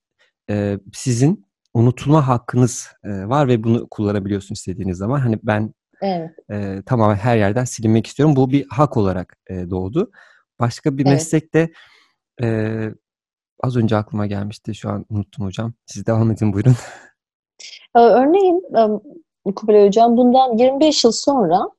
E, 0.51 0.79
sizin 0.93 1.47
unutulma 1.75 2.29
hakkınız 2.29 2.89
e, 3.05 3.09
var 3.09 3.49
ve 3.49 3.65
bunu 3.65 3.89
kullanabiliyorsunuz 3.91 4.59
istediğiniz 4.59 4.99
zaman. 4.99 5.21
Hani 5.21 5.39
ben 5.43 5.75
evet. 6.03 6.31
e, 6.51 6.83
tamamen 6.87 7.17
her 7.17 7.37
yerden 7.37 7.65
silinmek 7.65 8.07
istiyorum. 8.07 8.37
Bu 8.37 8.51
bir 8.51 8.67
hak 8.69 8.97
olarak 8.97 9.37
e, 9.51 9.71
doğdu. 9.71 10.11
Başka 10.61 10.99
bir 10.99 11.03
evet. 11.03 11.13
meslekte 11.13 11.73
e, 12.43 12.89
az 13.63 13.77
önce 13.77 13.97
aklıma 13.97 14.27
gelmişti. 14.27 14.75
Şu 14.75 14.91
an 14.91 15.07
unuttum 15.11 15.47
hocam. 15.47 15.73
Siz 15.87 16.07
devam 16.07 16.31
edin 16.31 16.53
buyurun. 16.53 16.75
Örneğin 17.95 18.63
Kubilay 19.57 19.87
Hocam 19.87 20.17
bundan 20.17 20.57
25 20.57 21.05
yıl 21.05 21.13
sonra 21.13 21.71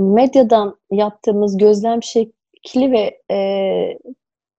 medyadan 0.00 0.78
yaptığımız 0.90 1.56
gözlem 1.56 2.02
şekli 2.02 2.92
ve 2.92 3.20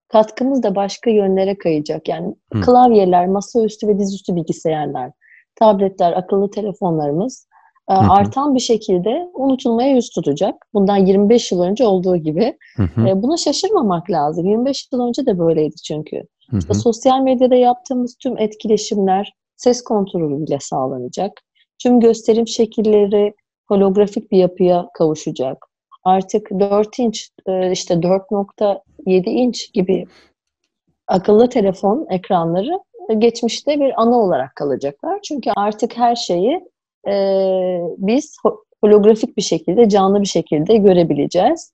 katkımız 0.08 0.64
da 0.64 0.76
başka 0.76 1.10
yönlere 1.10 1.58
kayacak. 1.58 2.08
Yani 2.08 2.36
Hı. 2.54 2.62
klavyeler, 2.62 3.28
masaüstü 3.28 3.88
ve 3.88 4.00
dizüstü 4.00 4.36
bilgisayarlar, 4.36 5.12
tabletler, 5.56 6.12
akıllı 6.12 6.52
telefonlarımız 6.52 7.49
e, 7.90 7.94
artan 7.94 8.56
bir 8.56 8.60
şekilde 8.60 9.30
unutulmaya 9.34 9.96
yüz 9.96 10.10
tutacak. 10.10 10.56
Bundan 10.74 10.98
25 10.98 11.52
yıl 11.52 11.62
önce 11.62 11.86
olduğu 11.86 12.18
gibi. 12.18 12.58
E, 12.80 13.22
buna 13.22 13.38
şaşırmamak 13.38 14.10
lazım. 14.10 14.46
25 14.46 14.88
yıl 14.94 15.02
önce 15.08 15.26
de 15.26 15.40
böyleydi 15.40 15.76
çünkü. 15.76 16.24
İşte 16.58 16.74
sosyal 16.74 17.22
medyada 17.22 17.56
yaptığımız 17.56 18.16
tüm 18.16 18.38
etkileşimler 18.38 19.34
ses 19.56 19.84
kontrolü 19.84 20.46
bile 20.46 20.58
sağlanacak. 20.60 21.32
Tüm 21.80 22.00
gösterim 22.00 22.48
şekilleri 22.48 23.34
holografik 23.68 24.32
bir 24.32 24.38
yapıya 24.38 24.90
kavuşacak. 24.94 25.66
Artık 26.04 26.50
4 26.60 27.00
inç, 27.00 27.30
e, 27.46 27.72
işte 27.72 27.94
4.7 27.94 29.30
inç 29.30 29.74
gibi 29.74 30.06
akıllı 31.08 31.50
telefon 31.50 32.08
ekranları 32.10 32.80
geçmişte 33.18 33.80
bir 33.80 34.02
ana 34.02 34.16
olarak 34.16 34.56
kalacaklar. 34.56 35.20
Çünkü 35.24 35.52
artık 35.56 35.98
her 35.98 36.16
şeyi 36.16 36.62
e, 37.08 37.14
biz 37.98 38.36
holografik 38.84 39.38
bir 39.38 39.42
şekilde, 39.42 39.90
canlı 39.90 40.22
bir 40.22 40.28
şekilde 40.28 40.78
görebileceğiz. 40.78 41.72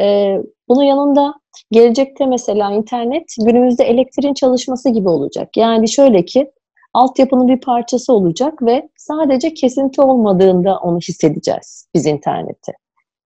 E, 0.00 0.36
bunun 0.68 0.82
yanında 0.82 1.34
gelecekte 1.70 2.26
mesela 2.26 2.72
internet 2.72 3.24
günümüzde 3.44 3.84
elektriğin 3.84 4.34
çalışması 4.34 4.90
gibi 4.90 5.08
olacak. 5.08 5.56
Yani 5.56 5.88
şöyle 5.88 6.24
ki 6.24 6.50
altyapının 6.94 7.48
bir 7.48 7.60
parçası 7.60 8.12
olacak 8.12 8.62
ve 8.62 8.88
sadece 8.96 9.54
kesinti 9.54 10.00
olmadığında 10.00 10.78
onu 10.78 10.98
hissedeceğiz 10.98 11.88
biz 11.94 12.06
interneti. 12.06 12.72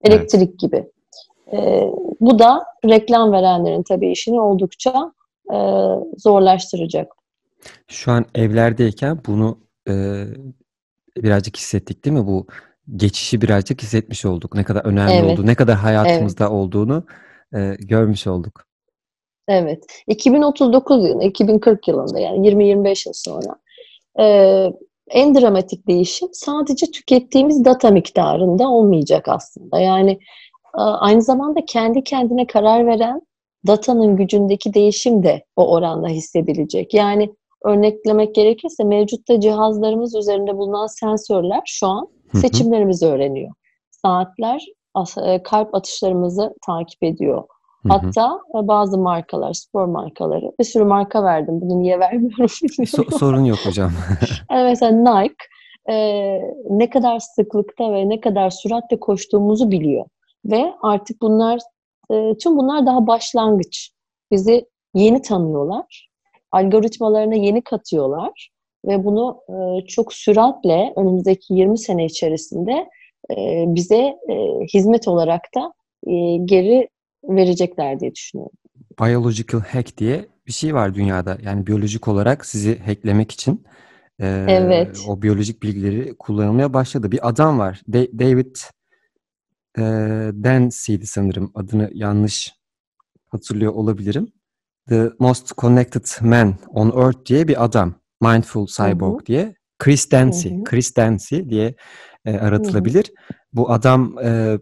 Elektrik 0.03 0.49
evet. 0.49 0.59
gibi. 0.59 0.85
E, 1.53 1.87
bu 2.19 2.39
da 2.39 2.65
reklam 2.85 3.31
verenlerin 3.31 3.83
tabii 3.83 4.11
işini 4.11 4.41
oldukça 4.41 5.11
e, 5.53 5.57
zorlaştıracak. 6.17 7.11
Şu 7.87 8.11
an 8.11 8.25
evlerdeyken 8.35 9.19
bunu 9.27 9.57
e, 9.89 10.23
birazcık 11.23 11.57
hissettik 11.57 12.05
değil 12.05 12.15
mi? 12.17 12.27
Bu 12.27 12.47
geçişi 12.95 13.41
birazcık 13.41 13.81
hissetmiş 13.81 14.25
olduk. 14.25 14.55
Ne 14.55 14.63
kadar 14.63 14.85
önemli 14.85 15.13
evet. 15.13 15.23
olduğu, 15.23 15.45
ne 15.45 15.55
kadar 15.55 15.75
hayatımızda 15.75 16.43
evet. 16.43 16.53
olduğunu 16.53 17.03
e, 17.55 17.75
görmüş 17.79 18.27
olduk. 18.27 18.67
Evet. 19.47 19.83
2039 20.07 21.05
yılında, 21.05 21.23
2040 21.23 21.87
yılında 21.87 22.19
yani 22.19 22.49
20-25 22.49 23.07
yıl 23.07 23.13
sonra 23.13 23.55
e, 24.19 24.25
en 25.09 25.35
dramatik 25.35 25.87
değişim 25.87 26.29
sadece 26.31 26.85
tükettiğimiz 26.91 27.65
data 27.65 27.91
miktarında 27.91 28.69
olmayacak 28.69 29.27
aslında. 29.27 29.79
Yani 29.79 30.19
aynı 30.77 31.21
zamanda 31.21 31.65
kendi 31.65 32.03
kendine 32.03 32.47
karar 32.47 32.87
veren 32.87 33.21
datanın 33.67 34.15
gücündeki 34.15 34.73
değişim 34.73 35.23
de 35.23 35.45
o 35.55 35.71
oranda 35.71 36.07
hissedilecek. 36.07 36.93
Yani 36.93 37.33
örneklemek 37.65 38.35
gerekirse 38.35 38.83
mevcutta 38.83 39.39
cihazlarımız 39.39 40.15
üzerinde 40.15 40.57
bulunan 40.57 40.87
sensörler 40.87 41.61
şu 41.65 41.87
an 41.87 42.07
seçimlerimizi 42.33 43.05
öğreniyor. 43.05 43.51
Saatler 43.91 44.65
e, 45.23 45.43
kalp 45.43 45.75
atışlarımızı 45.75 46.55
takip 46.65 47.03
ediyor. 47.03 47.43
Hatta 47.87 48.39
e, 48.55 48.67
bazı 48.67 48.97
markalar, 48.97 49.53
spor 49.53 49.85
markaları, 49.85 50.51
bir 50.59 50.63
sürü 50.63 50.83
marka 50.83 51.23
verdim. 51.23 51.61
Bunu 51.61 51.79
niye 51.79 51.99
vermiyorum 51.99 52.45
so- 52.45 53.17
sorun 53.17 53.43
yok 53.43 53.59
hocam. 53.65 53.91
evet, 54.51 54.65
mesela 54.69 54.91
Nike 54.91 55.45
e, 55.89 55.95
ne 56.69 56.89
kadar 56.89 57.19
sıklıkta 57.19 57.91
ve 57.91 58.09
ne 58.09 58.21
kadar 58.21 58.49
süratle 58.49 58.99
koştuğumuzu 58.99 59.71
biliyor. 59.71 60.05
Ve 60.45 60.73
artık 60.81 61.21
bunlar, 61.21 61.59
e, 62.11 62.37
tüm 62.37 62.57
bunlar 62.57 62.85
daha 62.85 63.07
başlangıç. 63.07 63.91
Bizi 64.31 64.65
yeni 64.93 65.21
tanıyorlar. 65.21 66.06
Algoritmalarına 66.57 67.35
yeni 67.35 67.61
katıyorlar. 67.61 68.49
Ve 68.87 69.03
bunu 69.03 69.41
e, 69.49 69.85
çok 69.87 70.13
süratle 70.13 70.93
önümüzdeki 70.95 71.53
20 71.53 71.77
sene 71.77 72.05
içerisinde 72.05 72.89
e, 73.31 73.65
bize 73.67 73.97
e, 74.29 74.65
hizmet 74.73 75.07
olarak 75.07 75.41
da 75.55 75.73
e, 76.07 76.37
geri 76.45 76.89
verecekler 77.23 77.99
diye 77.99 78.15
düşünüyorum. 78.15 78.55
Biological 79.01 79.61
hack 79.61 79.97
diye 79.97 80.25
bir 80.47 80.51
şey 80.51 80.73
var 80.75 80.95
dünyada. 80.95 81.37
Yani 81.43 81.67
biyolojik 81.67 82.07
olarak 82.07 82.45
sizi 82.45 82.79
hacklemek 82.79 83.31
için 83.31 83.63
e, 84.21 84.45
evet. 84.49 84.99
o 85.07 85.21
biyolojik 85.21 85.63
bilgileri 85.63 86.17
kullanılmaya 86.17 86.73
başladı. 86.73 87.11
Bir 87.11 87.29
adam 87.29 87.59
var. 87.59 87.81
De- 87.87 88.19
David 88.19 88.55
e, 89.77 89.81
Dancy'di 90.43 91.07
sanırım. 91.07 91.51
Adını 91.55 91.89
yanlış 91.93 92.53
hatırlıyor 93.27 93.73
olabilirim. 93.73 94.31
The 94.89 95.11
Most 95.19 95.57
Connected 95.57 96.05
Man 96.21 96.55
on 96.67 97.01
Earth 97.01 97.25
diye 97.25 97.47
bir 97.47 97.63
adam. 97.63 97.95
Mindful 98.21 98.67
Cyborg 98.67 99.19
Hı-hı. 99.19 99.25
diye. 99.25 99.55
Chris 99.79 100.11
Dancy. 100.11 100.49
Hı-hı. 100.49 100.63
Chris 100.63 100.95
Dancy 100.95 101.39
diye 101.49 101.75
e, 102.25 102.37
aratılabilir. 102.37 103.05
Hı-hı. 103.05 103.37
Bu 103.53 103.71
adam 103.71 104.17
e, 104.23 104.57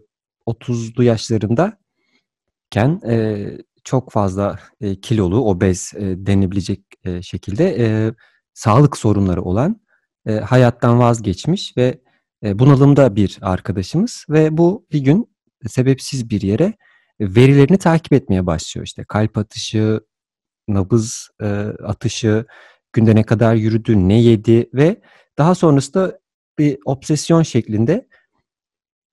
30'lu 0.46 1.02
yaşlarında 1.02 1.78
iken 2.66 3.00
e, 3.08 3.46
çok 3.84 4.12
fazla 4.12 4.58
e, 4.80 5.00
kilolu, 5.00 5.44
obez 5.44 5.92
e, 5.96 6.00
denilebilecek 6.00 6.80
e, 7.04 7.22
şekilde 7.22 7.76
e, 7.78 8.12
sağlık 8.54 8.96
sorunları 8.96 9.42
olan 9.42 9.80
e, 10.26 10.32
hayattan 10.32 10.98
vazgeçmiş 10.98 11.76
ve 11.76 12.00
e, 12.44 12.58
bunalımda 12.58 13.16
bir 13.16 13.38
arkadaşımız 13.42 14.24
ve 14.28 14.56
bu 14.56 14.86
bir 14.92 15.00
gün 15.00 15.36
sebepsiz 15.66 16.30
bir 16.30 16.40
yere 16.40 16.74
verilerini 17.20 17.78
takip 17.78 18.12
etmeye 18.12 18.46
başlıyor. 18.46 18.86
İşte 18.86 19.04
kalp 19.08 19.38
atışı, 19.38 20.00
nabız 20.68 21.28
e, 21.40 21.46
atışı, 21.84 22.44
günde 22.92 23.14
ne 23.14 23.22
kadar 23.22 23.54
yürüdü, 23.54 24.08
ne 24.08 24.20
yedi 24.20 24.70
ve 24.74 25.00
daha 25.38 25.54
sonrasında 25.54 26.18
bir 26.58 26.78
obsesyon 26.84 27.42
şeklinde 27.42 28.08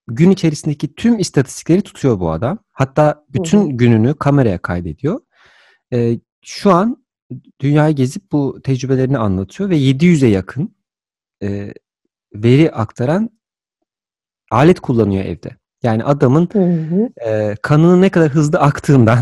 gün 0.07 0.31
içerisindeki 0.31 0.95
tüm 0.95 1.19
istatistikleri 1.19 1.81
tutuyor 1.81 2.19
bu 2.19 2.31
adam. 2.31 2.59
Hatta 2.71 3.25
bütün 3.29 3.71
hı 3.71 3.77
gününü 3.77 4.13
kameraya 4.13 4.57
kaydediyor. 4.57 5.19
Ee, 5.93 6.19
şu 6.45 6.71
an 6.71 7.05
dünyayı 7.59 7.95
gezip 7.95 8.31
bu 8.31 8.61
tecrübelerini 8.63 9.17
anlatıyor 9.17 9.69
ve 9.69 9.77
700'e 9.77 10.29
yakın 10.29 10.75
e, 11.43 11.73
veri 12.33 12.71
aktaran 12.71 13.29
alet 14.51 14.79
kullanıyor 14.79 15.25
evde. 15.25 15.57
Yani 15.83 16.03
adamın 16.03 16.49
hı 16.53 16.59
hı. 16.59 17.29
E, 17.29 17.55
kanının 17.61 18.01
ne 18.01 18.09
kadar 18.09 18.29
hızlı 18.29 18.59
aktığından 18.59 19.19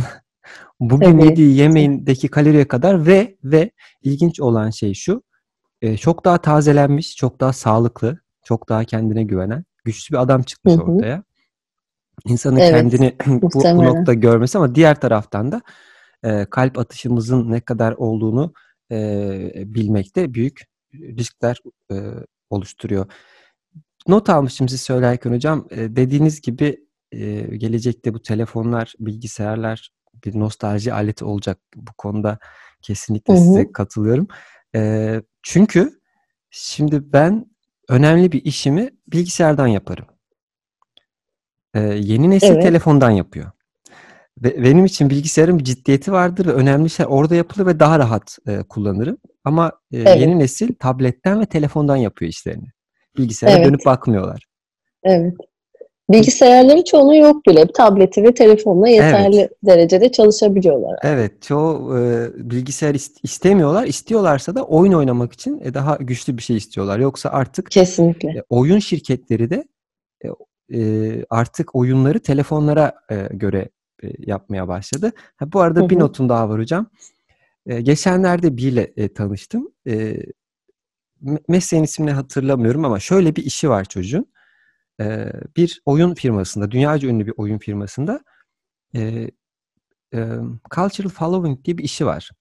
bugün 0.82 1.20
evet. 1.20 1.30
yediği 1.30 1.58
yemeğindeki 1.58 2.28
kaloriye 2.28 2.68
kadar 2.68 3.06
ve 3.06 3.38
ve 3.44 3.72
ilginç 4.04 4.40
olan 4.40 4.70
şey 4.70 4.94
şu 4.94 5.24
e, 5.82 5.98
çok 5.98 6.26
daha 6.26 6.38
tazelenmiş, 6.38 7.16
çok 7.16 7.40
daha 7.40 7.54
sağlıklı, 7.54 8.20
çok 8.44 8.70
daha 8.70 8.84
kendine 8.84 9.24
güvenen 9.24 9.64
güçlü 9.86 10.14
bir 10.14 10.22
adam 10.22 10.44
çıkmış 10.44 10.74
Hı-hı. 10.74 10.82
ortaya. 10.84 11.24
İnsanın 12.26 12.58
evet, 12.58 12.72
kendini 12.72 13.16
bu, 13.42 13.50
bu 13.54 13.84
nokta 13.84 14.14
görmesi 14.14 14.58
ama 14.58 14.76
diğer 14.76 15.02
taraftan 15.02 15.52
da 15.52 15.62
e, 16.24 16.46
kalp 16.46 16.80
atışımızın 16.80 17.52
ne 17.52 17.62
kadar 17.62 17.92
olduğunu 17.92 18.54
e, 18.92 19.54
bilmekte 19.56 20.34
büyük 20.34 20.62
riskler 20.94 21.62
e, 21.92 21.96
oluşturuyor. 22.50 23.06
Not 24.08 24.30
almışım 24.30 24.70
siz 24.70 24.82
söylerken 24.82 25.32
hocam. 25.34 25.68
E, 25.72 25.96
dediğiniz 25.96 26.42
gibi 26.42 26.78
e, 27.12 27.42
gelecekte 27.58 28.14
bu 28.14 28.22
telefonlar, 28.22 28.94
bilgisayarlar 29.00 29.90
bir 30.26 30.40
nostalji 30.40 30.94
aleti 30.94 31.26
olacak. 31.26 31.58
Bu 31.76 31.92
konuda 31.98 32.40
kesinlikle 32.82 33.34
Hı-hı. 33.34 33.42
size 33.44 33.72
katılıyorum. 33.72 34.28
E, 34.76 35.22
çünkü 35.44 36.00
şimdi 36.50 37.14
ben 37.14 37.46
önemli 37.90 38.32
bir 38.32 38.46
işimi 38.46 38.90
bilgisayardan 39.08 39.68
yaparım. 39.68 40.06
Eee, 41.76 41.82
yeni 42.02 42.30
nesil 42.30 42.54
Evet. 42.54 42.64
telefondan 42.64 43.12
yapıyor. 43.12 43.52
Ve 44.44 44.64
benim 44.64 44.86
için 44.86 45.10
bilgisayarın 45.10 45.60
bir 45.60 45.64
ciddiyeti 45.64 46.12
vardır 46.12 46.46
ve 46.46 46.54
önemli 46.54 46.90
şeyler 46.90 47.12
orada 47.12 47.36
yapılır 47.36 47.66
ve 47.66 47.80
daha 47.80 48.00
rahat, 48.00 48.38
eee, 48.48 48.64
kullanırım. 48.70 49.18
Ama, 49.44 49.72
eee, 49.92 50.00
Evet. 50.02 50.22
yeni 50.22 50.40
nesil 50.40 50.76
tabletten 50.80 51.42
ve 51.42 51.46
telefondan 51.46 51.96
yapıyor 51.96 52.30
işlerini. 52.32 52.68
Bilgisayara 53.18 53.56
Evet. 53.58 53.66
dönüp 53.66 53.86
bakmıyorlar. 53.86 54.46
Evet. 55.04 55.34
Bilgisayarların 56.10 56.84
çoğunun 56.84 57.14
yok 57.14 57.46
bile. 57.48 57.68
Tableti 57.74 58.24
ve 58.24 58.34
telefonla 58.34 58.90
yeterli 58.90 59.38
Evet. 59.38 59.52
derecede 59.66 60.12
çalışabiliyorlar. 60.12 61.00
Evet, 61.04 61.42
çoğu, 61.42 61.98
eee, 62.00 62.30
bilgisayar 62.36 62.96
ist 62.96 63.18
istemiyorlar. 63.24 63.86
İstiyorlarsa 63.88 64.56
da 64.56 64.64
oyun 64.66 64.94
oynamak 64.94 65.34
için, 65.34 65.60
eee, 65.60 65.74
daha 65.74 65.96
güçlü 65.96 66.38
bir 66.38 66.42
şey 66.42 66.58
istiyorlar. 66.58 67.00
Yoksa 67.00 67.30
artık, 67.30 67.72
Kesinlikle. 67.72 68.30
eee, 68.30 68.44
oyun 68.50 68.80
şirketleri 68.80 69.50
de, 69.50 69.64
eee, 70.24 70.32
eee, 70.70 71.26
artık 71.30 71.76
oyunları 71.76 72.20
telefonlara, 72.20 72.94
eee, 73.12 73.28
göre, 73.32 73.70
eee, 74.04 74.14
yapmaya 74.20 74.68
başladı. 74.68 75.12
Ha, 75.36 75.52
bu 75.54 75.60
arada 75.62 75.90
bir 75.90 75.96
hı. 75.96 76.00
notum 76.00 76.30
daha 76.30 76.50
var 76.50 76.60
hocam. 76.62 76.86
Eee, 77.68 77.82
geçenlerde 77.82 78.58
biriyle, 78.58 78.94
eee, 78.98 79.14
tanıştım. 79.14 79.72
Me 81.22 81.38
mesleğin 81.48 81.84
ismini 81.84 82.12
hatırlamıyorum 82.12 82.86
ama 82.86 83.00
şöyle 83.00 83.36
bir 83.36 83.44
işi 83.46 83.70
var 83.70 83.86
çocuğun. 83.86 84.26
Bir 85.58 85.82
oyun 85.86 86.14
firmasında, 86.14 86.72
dünyaca 86.72 87.10
ünlü 87.10 87.28
bir 87.28 87.34
oyun 87.38 87.58
firmasında, 87.58 88.20
eee, 88.94 89.32
emm, 90.14 90.60
cultural 90.76 91.10
following 91.10 91.66
diye 91.66 91.80
bir 91.80 91.84
işi 91.84 92.06
var. 92.06 92.30
Hı 92.32 92.38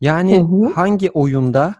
Yani 0.00 0.40
hı. 0.40 0.72
hangi 0.74 1.10
oyunda, 1.10 1.74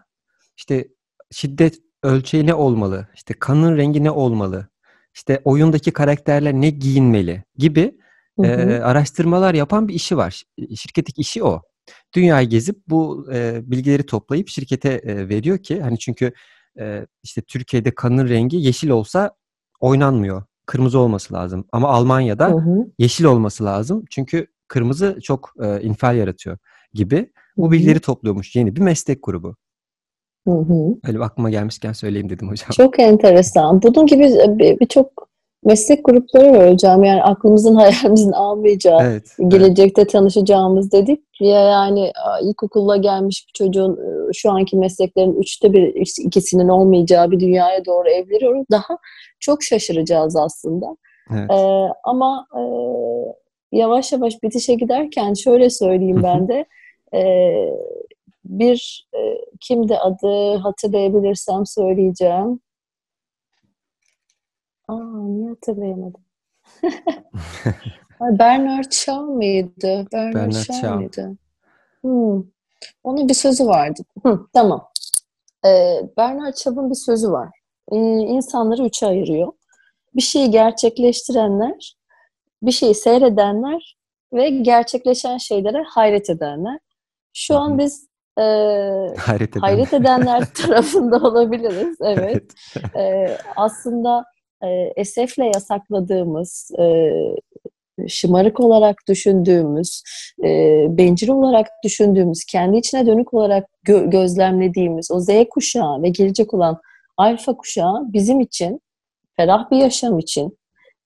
işte, 0.57 0.87
şiddet 1.31 1.79
ölçeği 2.03 2.47
ne 2.47 2.53
olmalı, 2.53 3.07
işte, 3.15 3.33
kanın 3.39 3.77
rengi 3.77 4.03
ne 4.03 4.11
olmalı, 4.11 4.69
işte, 5.15 5.41
oyundaki 5.45 5.91
karakterler 5.93 6.53
ne 6.53 6.69
giyinmeli 6.69 7.43
gibi, 7.57 7.97
Hı 8.39 8.47
hı. 8.47 8.85
araştırmalar 8.85 9.53
yapan 9.53 9.87
bir 9.87 9.93
işi 9.93 10.17
var. 10.17 10.43
Şirketteki 10.77 11.21
işi 11.21 11.43
o. 11.43 11.61
Dünyayı 12.15 12.49
gezip 12.49 12.77
bu, 12.89 13.27
eee, 13.33 13.61
bilgileri 13.65 14.05
toplayıp 14.05 14.49
şirkete, 14.49 15.01
eee, 15.05 15.29
veriyor 15.29 15.57
ki 15.59 15.81
hani 15.81 15.99
çünkü, 15.99 16.33
eee, 16.79 17.07
işte, 17.23 17.41
Türkiye'de 17.41 17.95
kanın 17.95 18.29
rengi 18.29 18.57
yeşil 18.57 18.89
olsa 18.89 19.31
oynanmıyor. 19.85 20.43
Kırmızı 20.65 20.99
olması 20.99 21.33
lazım 21.33 21.65
ama 21.71 21.87
Hı 21.87 21.93
Almanya'da 21.93 22.49
hı. 22.49 22.87
yeşil 22.99 23.25
olması 23.25 23.65
lazım. 23.65 24.03
Çünkü 24.09 24.47
kırmızı 24.67 25.17
çok, 25.23 25.53
eee, 25.61 25.79
infial 25.81 26.15
yaratıyor 26.17 26.57
gibi. 26.93 27.17
Hı 27.17 27.61
Bu 27.61 27.67
hı. 27.67 27.71
bilgileri 27.71 27.99
topluyormuş 27.99 28.55
yeni 28.55 28.75
bir 28.75 28.81
meslek 28.81 29.19
grubu. 29.23 29.55
Hı 30.47 30.51
hı. 30.51 30.95
Öyle 31.07 31.19
aklıma 31.19 31.49
gelmişken 31.49 31.93
söyleyeyim 31.93 32.29
dedim 32.29 32.49
hocam. 32.49 32.69
Çok 32.71 32.99
enteresan. 32.99 33.81
Bunun 33.81 34.05
gibi, 34.05 34.23
bir 34.47 34.79
birçok 34.79 35.27
meslek 35.65 36.05
grupları 36.05 36.53
var 36.53 36.71
hocam. 36.73 37.03
Yani 37.03 37.23
aklımızın 37.23 37.75
hayalimizin 37.81 38.31
almayacağı, 38.31 39.01
Evet, 39.03 39.35
evet. 39.39 39.51
gelecekte 39.51 40.07
tanışacağımız 40.07 40.91
dedik. 40.91 41.19
Ya 41.39 41.59
yani, 41.59 42.11
aaa, 42.25 42.39
ilkokula 42.39 42.97
gelmiş 42.97 43.45
bir 43.47 43.53
çocuğun, 43.65 43.97
ııı, 43.97 44.29
şu 44.33 44.51
anki 44.51 44.77
mesleklerin 44.77 45.33
3'te 45.41 45.73
1, 45.73 45.93
işte, 45.95 46.23
2'sinin 46.23 46.67
olmayacağı 46.67 47.31
bir 47.31 47.39
dünyaya 47.39 47.85
doğru 47.85 48.09
evriliyoruz. 48.09 48.65
Daha 48.71 48.97
çok 49.39 49.63
şaşıracağız 49.63 50.35
aslında. 50.35 50.85
Evet. 51.33 51.49
Eee, 51.51 51.87
ama, 52.03 52.47
eee, 52.57 53.33
yavaş 53.71 54.11
yavaş 54.11 54.43
bitişe 54.43 54.73
giderken 54.73 55.33
şöyle 55.33 55.69
söyleyeyim 55.69 56.23
ben 56.23 56.47
de. 56.47 56.65
Eee, 57.13 57.73
bir, 58.45 59.07
eee, 59.13 59.41
kimdi 59.61 59.97
adı? 59.97 60.55
Hatırlayabilirsem 60.55 61.65
söyleyeceğim. 61.65 62.59
A! 64.87 64.93
Niye 65.27 65.49
hatırlayamadım? 65.49 66.21
Ay, 68.19 68.31
Bernard 68.39 68.91
Shaw 68.91 69.33
mıydı? 69.33 70.07
Bernard 70.13 70.33
Bernard 70.35 70.51
Shaw 70.51 70.73
Shaw. 70.81 70.95
mıydı? 70.95 71.37
Hımm. 72.05 72.51
Onun 73.03 73.29
bir 73.29 73.33
sözü 73.33 73.65
vardı. 73.65 74.01
Hıh, 74.23 74.37
tamam. 74.53 74.89
Eee, 75.65 76.09
Bernard 76.17 76.55
Shaw'ın 76.57 76.89
bir 76.89 76.95
sözü 76.95 77.31
var. 77.31 77.49
İii, 77.91 78.25
insanları 78.25 78.81
3'e 78.83 79.07
ayırıyor. 79.07 79.53
Bir 80.15 80.21
şeyi 80.21 80.51
gerçekleştirenler, 80.51 81.95
bir 82.63 82.71
şeyi 82.71 82.95
seyredenler 82.95 83.97
ve 84.33 84.49
gerçekleşen 84.49 85.37
şeylere 85.37 85.83
hayret 85.87 86.29
edenler. 86.29 86.73
Hı 86.73 86.79
Şu 87.33 87.57
an 87.57 87.73
hı. 87.73 87.77
biz, 87.77 88.07
eee, 88.37 89.13
Hayret 89.19 89.55
hayret 89.55 89.93
edenler. 89.93 90.43
tarafında 90.53 91.17
olabiliriz. 91.17 91.97
Evet. 92.01 92.35
Evet. 92.35 92.43
Eee, 92.95 93.37
aslında, 93.55 94.23
eee, 94.65 94.93
esefle 94.95 95.45
yasakladığımız, 95.45 96.71
eee, 96.79 97.35
şımarık 98.07 98.59
olarak 98.59 98.95
düşündüğümüz, 99.09 100.03
eee, 100.43 100.87
bencil 100.89 101.29
olarak 101.29 101.67
düşündüğümüz, 101.83 102.43
kendi 102.51 102.77
içine 102.77 103.05
dönük 103.07 103.33
olarak 103.33 103.65
gö 103.83 104.09
gözlemlediğimiz 104.09 105.11
o 105.11 105.19
Z 105.19 105.29
kuşağı 105.49 106.01
ve 106.01 106.09
gelecek 106.09 106.53
olan 106.53 106.77
alfa 107.17 107.53
kuşağı 107.57 108.13
bizim 108.13 108.39
için, 108.39 108.81
ferah 109.37 109.71
bir 109.71 109.77
yaşam 109.77 110.19
için, 110.19 110.57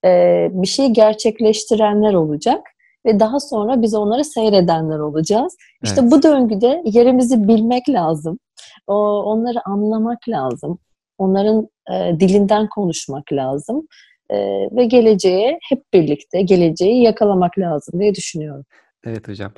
eee, 0.06 0.50
bir 0.54 0.67
şeyi 0.67 0.93
gerçekleştirenler 0.93 2.13
olacak 2.13 2.62
ve 3.06 3.19
daha 3.19 3.39
sonra 3.39 3.82
biz 3.82 3.95
onları 3.95 4.24
seyredenler 4.24 5.00
olacağız. 5.00 5.56
İşte 5.84 6.02
Evet. 6.02 6.12
bu 6.12 6.24
döngüde 6.24 6.82
yerimizi 6.86 7.48
bilmek 7.48 7.89
lazım. 7.89 8.39
Ooo, 8.88 9.22
onları 9.24 9.60
anlamak 9.65 10.30
lazım. 10.30 10.80
Onların, 11.20 11.70
eee, 11.92 12.18
dilinden 12.20 12.70
konuşmak 12.70 13.34
lazım, 13.34 13.88
eee, 14.32 14.70
ve 14.72 14.86
geleceğe 14.86 15.60
hep 15.70 15.84
birlikte 15.94 16.42
geleceği 16.42 17.04
yakalamak 17.04 17.60
lazım 17.60 18.02
diye 18.02 18.16
düşünüyorum. 18.16 18.66
Evet 19.06 19.28
hocam. 19.28 19.52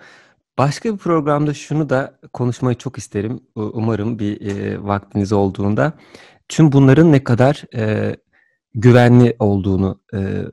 Başka 0.57 0.93
bir 0.93 0.97
programda 0.97 1.53
şunu 1.53 1.89
da 1.89 2.19
konuşmayı 2.33 2.77
çok 2.77 2.97
isterim. 2.97 3.41
Umarım 3.55 4.19
bir, 4.19 4.41
eee, 4.41 4.83
vaktiniz 4.83 5.33
olduğunda. 5.33 5.93
Tüm 6.49 6.71
bunların 6.71 7.11
ne 7.11 7.23
kadar, 7.23 7.63
eee, 7.75 8.15
güvenli 8.75 9.35
olduğunu, 9.39 10.01
eee, 10.13 10.45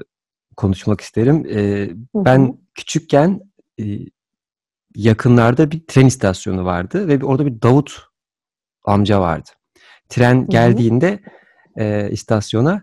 konuşmak 0.56 1.00
isterim. 1.00 1.44
Eee, 1.46 1.88
Hı 1.88 1.94
hı. 2.20 2.24
ben 2.26 2.58
küçükken, 2.74 3.40
iii, 3.78 4.10
yakınlarda 4.96 5.72
bir 5.72 5.86
tren 5.88 6.06
istasyonu 6.06 6.66
vardı 6.66 7.08
ve 7.08 7.24
orada 7.26 7.46
bir 7.46 7.62
Davut 7.62 7.98
amca 8.86 9.20
vardı. 9.22 9.50
Tren 10.08 10.46
geldiğinde, 10.46 11.18
eee, 11.78 12.08
istasyona, 12.12 12.82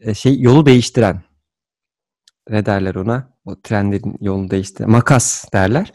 eee, 0.00 0.14
şey 0.14 0.40
yolu 0.40 0.66
değiştiren. 0.66 1.22
Ne 2.50 2.66
derler 2.66 2.94
ona? 2.94 3.30
O 3.44 3.60
trenlerin 3.60 4.16
yolunu 4.20 4.50
değiştiren. 4.50 4.90
Makas 4.90 5.52
derler. 5.52 5.92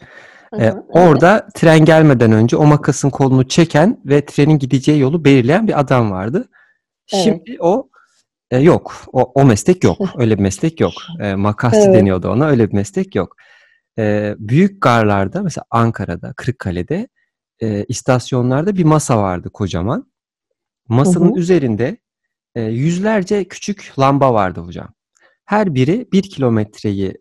Evet. 0.58 0.74
orada 0.88 1.48
tren 1.54 1.84
gelmeden 1.84 2.32
önce 2.32 2.56
o 2.56 2.66
makasın 2.66 3.10
kolunu 3.10 3.48
çeken 3.48 4.00
ve 4.06 4.24
trenin 4.26 4.58
gideceği 4.58 5.00
yolu 5.00 5.24
belirleyen 5.24 5.68
bir 5.68 5.80
adam 5.80 6.10
vardı. 6.10 6.48
Evet. 7.12 7.24
Şimdi 7.24 7.56
o, 7.60 7.88
eee, 8.52 8.58
yok. 8.58 8.94
O 9.12 9.22
o 9.34 9.44
meslek 9.44 9.84
yok. 9.84 9.98
Öyle 10.18 10.36
bir 10.38 10.42
meslek 10.42 10.80
yok. 10.80 10.92
Eee, 11.20 11.34
makasçı 11.34 11.80
Evet. 11.80 11.94
deniyordu 11.94 12.28
ona. 12.30 12.46
Öyle 12.46 12.68
bir 12.68 12.74
meslek 12.74 13.14
yok. 13.14 13.36
Eee, 13.98 14.34
büyük 14.38 14.82
garlarda 14.82 15.42
mesela 15.42 15.64
Ankara'da, 15.70 16.32
Kırıkkale'de, 16.36 17.08
eee, 17.60 17.84
istasyonlarda 17.88 18.76
bir 18.76 18.84
masa 18.84 19.18
vardı 19.22 19.50
kocaman. 19.52 20.12
Hı 20.88 20.94
Masanın 20.94 21.34
hı. 21.34 21.38
üzerinde, 21.38 21.96
eee, 22.56 22.62
yüzlerce 22.64 23.44
küçük 23.44 23.92
lamba 23.98 24.34
vardı 24.34 24.60
hocam. 24.60 24.88
Her 25.44 25.74
biri 25.74 26.08
1 26.12 26.22
kilometreyi 26.22 27.14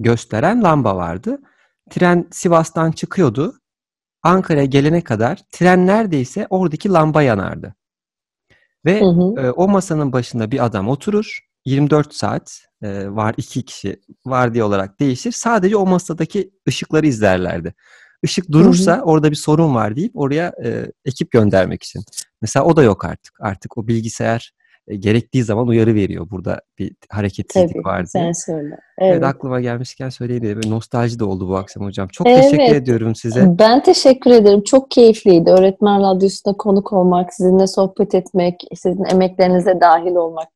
gösteren 0.00 0.62
lamba 0.64 0.96
vardı. 0.96 1.40
Tren 1.90 2.28
Sivas'tan 2.32 2.92
çıkıyordu. 2.92 3.54
Ankara'ya 4.24 4.64
gelene 4.66 5.04
kadar 5.04 5.38
tren 5.52 5.86
neredeyse 5.86 6.46
oradaki 6.50 6.90
lamba 6.90 7.22
yanardı. 7.22 7.74
Hı 8.86 8.90
Ve, 8.90 9.00
hı. 9.04 9.34
eee, 9.38 9.50
o 9.50 9.68
masanın 9.68 10.12
başında 10.12 10.50
bir 10.50 10.64
adam 10.64 10.88
oturur. 10.88 11.38
24 11.64 12.14
saat, 12.14 12.62
eee, 12.82 13.10
var 13.16 13.34
2 13.36 13.64
kişi 13.64 14.00
vardiya 14.26 14.66
olarak 14.66 15.00
değişir. 15.00 15.32
Sadece 15.32 15.76
o 15.76 15.86
masadaki 15.86 16.50
ışıkları 16.68 17.06
izlerlerdi. 17.06 17.74
Işık 18.22 18.52
durursa 18.52 19.02
orada 19.04 19.30
bir 19.30 19.36
sorun 19.36 19.74
var 19.74 19.96
deyip 19.96 20.12
oraya, 20.18 20.52
eee, 20.64 20.92
ekip 21.04 21.30
göndermek 21.30 21.82
için. 21.82 22.02
Mesela 22.42 22.64
o 22.66 22.76
da 22.76 22.82
yok 22.82 23.04
artık. 23.04 23.34
Artık 23.40 23.78
o 23.78 23.86
bilgisayar, 23.86 24.52
eee, 24.88 24.96
gerektiği 24.96 25.42
zaman 25.44 25.66
uyarı 25.68 25.94
veriyor. 25.94 26.26
Burada 26.30 26.60
bir 26.78 26.92
hareketsizlik 27.10 27.72
Tabii, 27.74 27.84
var 27.84 27.96
diye. 27.98 28.06
sen 28.06 28.32
söyle. 28.32 28.76
Evet, 28.98 29.12
Evet. 29.14 29.24
aklıma 29.24 29.60
gelmişken 29.60 30.08
söyleyeyim. 30.08 30.42
Böyle 30.56 30.70
nostalji 30.70 31.18
de 31.18 31.24
oldu 31.24 31.48
bu 31.48 31.56
akşam 31.56 31.84
hocam. 31.84 32.08
Çok 32.08 32.26
teşekkür 32.26 32.58
Evet. 32.62 32.72
ediyorum 32.82 33.14
size. 33.14 33.58
Ben 33.58 33.82
teşekkür 33.82 34.30
ederim. 34.30 34.62
Çok 34.64 34.90
keyifliydi. 34.90 35.50
Öğretmen 35.50 36.02
Radyosu'na 36.02 36.52
konuk 36.56 36.92
olmak, 36.92 37.34
sizinle 37.34 37.66
sohbet 37.66 38.14
etmek, 38.14 38.60
sizin 38.74 39.04
emeklerinize 39.04 39.80
dâhil 39.80 40.14
olmak, 40.14 40.48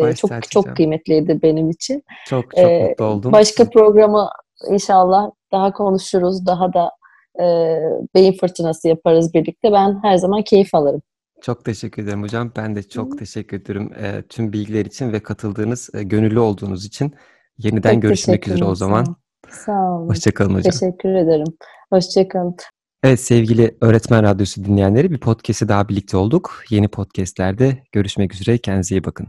Baş 0.00 0.16
çok 0.18 0.30
tacı 0.30 0.48
çok 0.48 0.64
hocam. 0.64 0.74
kıymetliydi 0.74 1.38
benim 1.42 1.70
için. 1.70 2.02
Çok 2.28 2.44
çok 2.44 2.58
Eee, 2.58 2.88
mutlu 2.88 3.04
oldum. 3.04 3.32
başka 3.32 3.70
programa 3.70 4.30
inşallah 4.70 5.30
daha 5.52 5.72
konuşuruz. 5.72 6.46
Daha 6.46 6.72
da, 6.72 6.90
eee, 7.38 7.82
beyin 8.14 8.32
fırtınası 8.32 8.88
yaparız 8.88 9.34
birlikte. 9.34 9.72
Ben 9.72 9.98
her 10.02 10.16
zaman 10.16 10.42
keyif 10.42 10.74
alırım. 10.74 11.02
Çok 11.42 11.64
teşekkür 11.64 12.02
ederim 12.02 12.22
hocam. 12.22 12.52
Ben 12.56 12.74
de 12.76 12.82
çok 12.82 13.12
hı. 13.12 13.16
teşekkür 13.16 13.60
ediyorum, 13.60 13.90
eee, 14.02 14.22
tüm 14.22 14.52
bilgiler 14.52 14.86
için 14.86 15.12
ve 15.12 15.20
katıldığınız, 15.20 15.90
eee, 15.94 16.02
gönüllü 16.02 16.38
olduğunuz 16.38 16.84
için. 16.84 17.14
Yeniden 17.58 17.92
Çok 17.92 18.02
görüşmek 18.02 18.48
üzere 18.48 18.64
o 18.64 18.74
zaman. 18.74 19.16
Sağ 19.50 19.90
olun. 19.90 20.08
Hoşça 20.08 20.30
kalın 20.34 20.54
hocam. 20.54 20.72
Teşekkür 20.72 21.14
ederim. 21.14 21.46
Hoşça 21.90 22.28
kalın. 22.28 22.56
Evet 23.04 23.20
sevgili 23.20 23.76
Öğretmen 23.80 24.22
Radyosu 24.22 24.64
dinleyenleri 24.64 25.10
bir 25.10 25.20
podcast'e 25.20 25.68
daha 25.68 25.88
birlikte 25.88 26.16
olduk. 26.16 26.64
Yeni 26.70 26.88
podcast'lerde 26.88 27.78
görüşmek 27.92 28.34
üzere. 28.34 28.58
Kendinize 28.58 28.94
iyi 28.94 29.04
bakın. 29.04 29.28